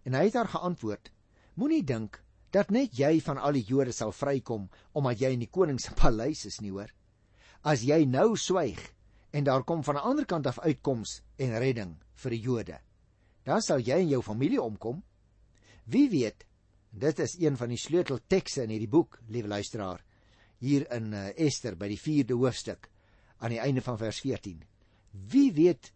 En 0.03 0.13
hy 0.13 0.25
het 0.25 0.33
haar 0.33 0.49
geantwoord: 0.51 1.11
Moenie 1.55 1.83
dink 1.83 2.21
dat 2.57 2.71
net 2.73 2.97
jy 2.97 3.19
van 3.21 3.37
al 3.37 3.53
die 3.53 3.65
Jode 3.67 3.93
sal 3.93 4.13
vrykom 4.15 4.65
omdat 4.97 5.21
jy 5.21 5.33
in 5.35 5.43
die 5.43 5.51
koning 5.53 5.77
se 5.81 5.93
paleis 5.97 6.45
is 6.49 6.57
nie 6.63 6.73
hoor. 6.73 6.89
As 7.61 7.83
jy 7.85 8.01
nou 8.09 8.33
swyg 8.39 8.79
en 9.35 9.45
daar 9.45 9.63
kom 9.63 9.83
van 9.83 9.97
'n 9.97 10.07
ander 10.09 10.25
kant 10.25 10.47
af 10.47 10.59
uitkoms 10.59 11.21
en 11.37 11.59
redding 11.59 11.97
vir 12.15 12.31
die 12.31 12.41
Jode, 12.41 12.79
dan 13.45 13.61
sal 13.61 13.79
jy 13.79 13.99
en 14.01 14.09
jou 14.09 14.21
familie 14.21 14.61
omkom. 14.61 15.03
Wie 15.85 16.09
weet, 16.09 16.45
dit 16.91 17.19
is 17.19 17.37
een 17.39 17.57
van 17.57 17.69
die 17.69 17.77
sleuteltekste 17.77 18.63
in 18.63 18.69
hierdie 18.69 18.89
boek, 18.89 19.19
liewe 19.27 19.47
luisteraar, 19.47 20.03
hier 20.59 20.91
in 20.91 21.13
uh, 21.13 21.29
Ester 21.37 21.75
by 21.75 21.87
die 21.87 21.99
4de 21.99 22.33
hoofstuk 22.33 22.89
aan 23.37 23.51
die 23.51 23.61
einde 23.61 23.81
van 23.81 23.97
vers 23.97 24.19
14. 24.19 24.63
Wie 25.11 25.53
weet, 25.53 25.93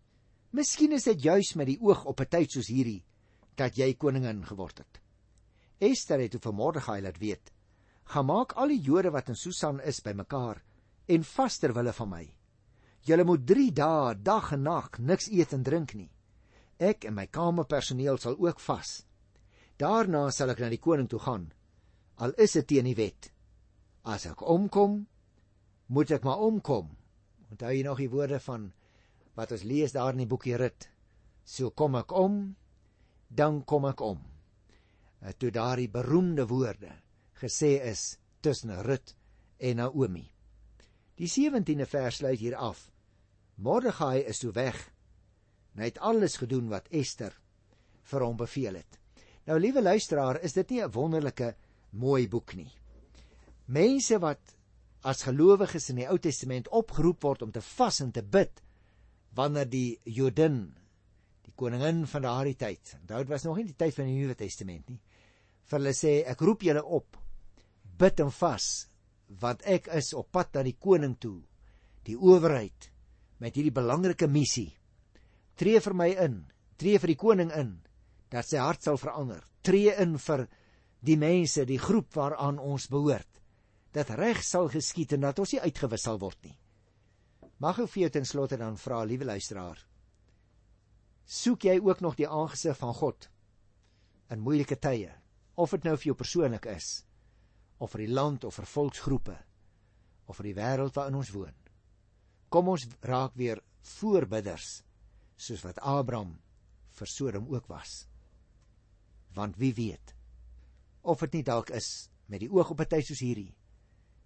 miskien 0.52 0.91
is 0.91 1.04
dit 1.04 1.24
juis 1.24 1.56
met 1.56 1.67
die 1.67 1.80
oog 1.82 2.06
op 2.06 2.21
'n 2.21 2.30
tyd 2.30 2.52
soos 2.52 2.67
hierdie 2.67 3.04
dat 3.56 3.78
jy 3.78 3.93
koningin 3.93 4.45
geword 4.45 4.78
het. 4.78 5.01
Ester 5.82 6.22
het 6.22 6.36
vir 6.38 6.54
Mordegai 6.54 7.02
laat 7.02 7.17
weet: 7.17 7.52
"Gaan 8.13 8.26
maak 8.26 8.54
al 8.54 8.67
die 8.67 8.82
Jode 8.82 9.10
wat 9.12 9.30
in 9.30 9.36
Susan 9.36 9.80
is 9.82 10.02
bymekaar 10.02 10.62
en 11.08 11.24
vas 11.24 11.58
ter 11.58 11.74
wille 11.74 11.94
van 11.94 12.10
my. 12.10 12.26
Julle 13.02 13.24
moet 13.24 13.48
3 13.48 13.72
dae 13.74 14.15
dag 14.15 14.52
en 14.52 14.63
nag 14.63 15.00
niks 15.00 15.28
eet 15.32 15.54
en 15.54 15.63
drink 15.63 15.94
nie. 15.94 16.12
Ek 16.78 17.06
en 17.06 17.15
my 17.15 17.26
kamerpersoneel 17.28 18.17
sal 18.17 18.38
ook 18.38 18.60
vas. 18.60 19.06
Daarna 19.78 20.30
sal 20.32 20.50
ek 20.50 20.60
na 20.60 20.70
die 20.70 20.78
koning 20.78 21.10
toe 21.10 21.20
gaan, 21.20 21.52
al 22.17 22.34
is 22.38 22.54
dit 22.54 22.67
teen 22.67 22.86
die 22.86 22.96
wet. 22.96 23.32
As 24.04 24.26
ek 24.26 24.41
omkom, 24.41 25.08
moet 25.88 26.12
ek 26.12 26.24
maar 26.24 26.39
omkom." 26.39 26.98
Onthou 27.52 27.74
jy 27.74 27.84
nog 27.84 27.98
die 27.98 28.10
woorde 28.10 28.39
van 28.39 28.72
wat 29.36 29.52
ons 29.52 29.63
lees 29.63 29.91
daar 29.91 30.13
in 30.13 30.24
die 30.24 30.30
boekie 30.30 30.58
Rut? 30.58 30.89
So 31.44 31.72
kom 31.72 31.96
ek 31.96 32.12
om, 32.12 32.56
dan 33.28 33.63
kom 33.65 33.86
ek 33.86 34.02
om. 34.02 34.31
Eh, 35.21 35.34
toe 35.38 35.51
daardie 35.53 35.89
beroemde 35.89 36.47
woorde 36.49 36.95
gesê 37.41 37.77
is 37.86 38.17
tussen 38.41 38.73
Rut 38.81 39.15
en 39.57 39.75
Naomi. 39.75 40.25
Die 41.17 41.29
17de 41.29 41.86
vers 41.86 42.15
sluit 42.15 42.39
hier 42.39 42.55
af. 42.55 42.88
Mordegai 43.55 44.23
is 44.25 44.41
toe 44.41 44.51
weg. 44.51 44.77
Hy 45.77 45.91
het 45.91 46.01
alles 46.01 46.39
gedoen 46.41 46.69
wat 46.69 46.89
Ester 46.89 47.36
vir 48.12 48.25
hom 48.25 48.38
beveel 48.38 48.79
het. 48.81 48.97
Nou 49.45 49.60
liewe 49.60 49.81
luisteraar, 49.81 50.41
is 50.41 50.53
dit 50.53 50.69
nie 50.69 50.81
'n 50.81 50.91
wonderlike 50.91 51.55
mooi 51.89 52.27
boek 52.27 52.55
nie. 52.55 52.71
Mense 53.65 54.19
wat 54.19 54.55
as 55.03 55.23
gelowiges 55.23 55.89
in 55.89 55.95
die 55.95 56.07
Ou 56.10 56.17
Testament 56.17 56.69
opgeroep 56.69 57.23
word 57.23 57.41
om 57.41 57.51
te 57.51 57.62
vas 57.62 58.01
en 58.01 58.12
te 58.12 58.23
bid 58.23 58.62
wanneer 59.34 59.69
die 59.69 59.99
Jodin, 60.03 60.75
die 61.45 61.53
koningin 61.55 62.07
van 62.07 62.21
daardie 62.21 62.55
tyd, 62.55 62.97
onthou 63.01 63.17
dit 63.17 63.29
was 63.29 63.43
nog 63.43 63.57
nie 63.57 63.65
die 63.65 63.77
tyd 63.77 63.95
van 63.95 64.05
die 64.05 64.17
Nuwe 64.19 64.36
Testament 64.36 64.89
nie, 64.89 64.99
vir 65.69 65.78
hulle 65.80 65.93
sê 65.95 66.13
ek 66.28 66.41
roep 66.45 66.63
julle 66.65 66.84
op. 66.84 67.17
Bid 68.00 68.24
en 68.24 68.32
vas 68.41 68.69
want 69.41 69.62
ek 69.63 69.86
is 69.95 70.10
op 70.19 70.28
pad 70.36 70.58
na 70.58 70.63
die 70.67 70.76
koning 70.76 71.13
toe. 71.15 71.39
Die 72.04 72.17
owerheid 72.17 72.89
met 73.39 73.56
hierdie 73.56 73.71
belangrike 73.71 74.28
missie. 74.28 74.74
Tree 75.56 75.80
vir 75.80 75.95
my 75.95 76.10
in 76.26 76.41
tree 76.82 77.00
vir 77.00 77.13
die 77.13 77.19
koning 77.21 77.52
in 77.56 77.76
dat 78.34 78.50
sy 78.50 78.60
hart 78.60 78.84
sal 78.84 79.00
verander. 79.00 79.43
Tree 79.63 79.93
in 80.02 80.17
vir 80.19 80.47
die 81.00 81.17
mense 81.17 81.63
die 81.65 81.80
groep 81.80 82.12
waaraan 82.17 82.60
ons 82.60 82.89
behoort. 82.91 83.30
Dat 83.93 84.12
reg 84.17 84.43
sal 84.43 84.67
geskied 84.71 85.13
en 85.15 85.30
dat 85.30 85.39
ons 85.39 85.54
nie 85.54 85.63
uitgewis 85.63 86.04
sal 86.08 86.19
word 86.19 86.39
nie. 86.43 86.58
Mag 87.60 87.80
ek 87.80 87.93
vir 87.93 88.08
jou 88.08 88.12
ten 88.17 88.28
slotte 88.28 88.58
dan 88.60 88.80
vra 88.80 89.04
liewe 89.06 89.28
luisteraar 89.30 89.80
soek 91.32 91.63
jy 91.63 91.78
ook 91.80 92.02
nog 92.04 92.17
die 92.19 92.28
aangesig 92.28 92.78
van 92.78 92.93
God 92.93 93.30
in 94.34 94.41
moeilike 94.43 94.76
tye 94.84 95.13
of 95.62 95.74
dit 95.76 95.86
nou 95.86 95.95
vir 95.97 96.12
jou 96.12 96.17
persoonlik 96.17 96.67
is 96.74 96.89
of 97.82 97.93
vir 97.93 98.06
die 98.06 98.13
land 98.13 98.45
of 98.47 98.58
vir 98.58 98.69
volksgroepe 98.69 99.38
of 100.30 100.39
vir 100.39 100.50
die 100.52 100.58
wêreld 100.58 100.95
waarin 100.95 101.19
ons 101.19 101.34
woon. 101.36 101.58
Kom 102.50 102.69
ons 102.71 102.88
raak 103.08 103.36
weer 103.39 103.62
voorbidders 103.97 104.82
soos 105.41 105.63
wat 105.65 105.82
Abraham 105.82 106.36
vir 106.97 107.10
Sodom 107.10 107.50
ook 107.54 107.67
was. 107.71 108.06
Want 109.36 109.58
wie 109.58 109.74
weet 109.74 110.15
of 111.02 111.24
dit 111.26 111.39
nie 111.39 111.45
dalk 111.47 111.71
is 111.74 112.10
met 112.30 112.43
die 112.43 112.52
oog 112.52 112.71
op 112.71 112.82
'n 112.82 112.91
tyd 112.93 113.06
soos 113.06 113.24
hierdie 113.26 113.54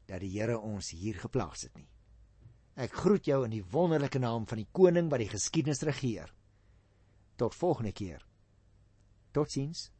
dat 0.05 0.21
die 0.21 0.31
Here 0.37 0.59
ons 0.59 0.89
hier 0.89 1.17
geplaas 1.19 1.61
het 1.65 1.75
nie. 1.75 1.87
Ek 2.75 2.93
groet 2.93 3.25
jou 3.25 3.43
in 3.45 3.51
die 3.51 3.63
wonderlike 3.63 4.19
naam 4.19 4.45
van 4.47 4.57
die 4.57 4.67
koning 4.71 5.09
wat 5.09 5.19
die 5.19 5.31
geskiedenis 5.31 5.81
regeer. 5.81 6.33
Tot 7.35 7.55
volgende 7.55 7.91
keer. 7.91 8.25
Totsiens. 9.31 9.91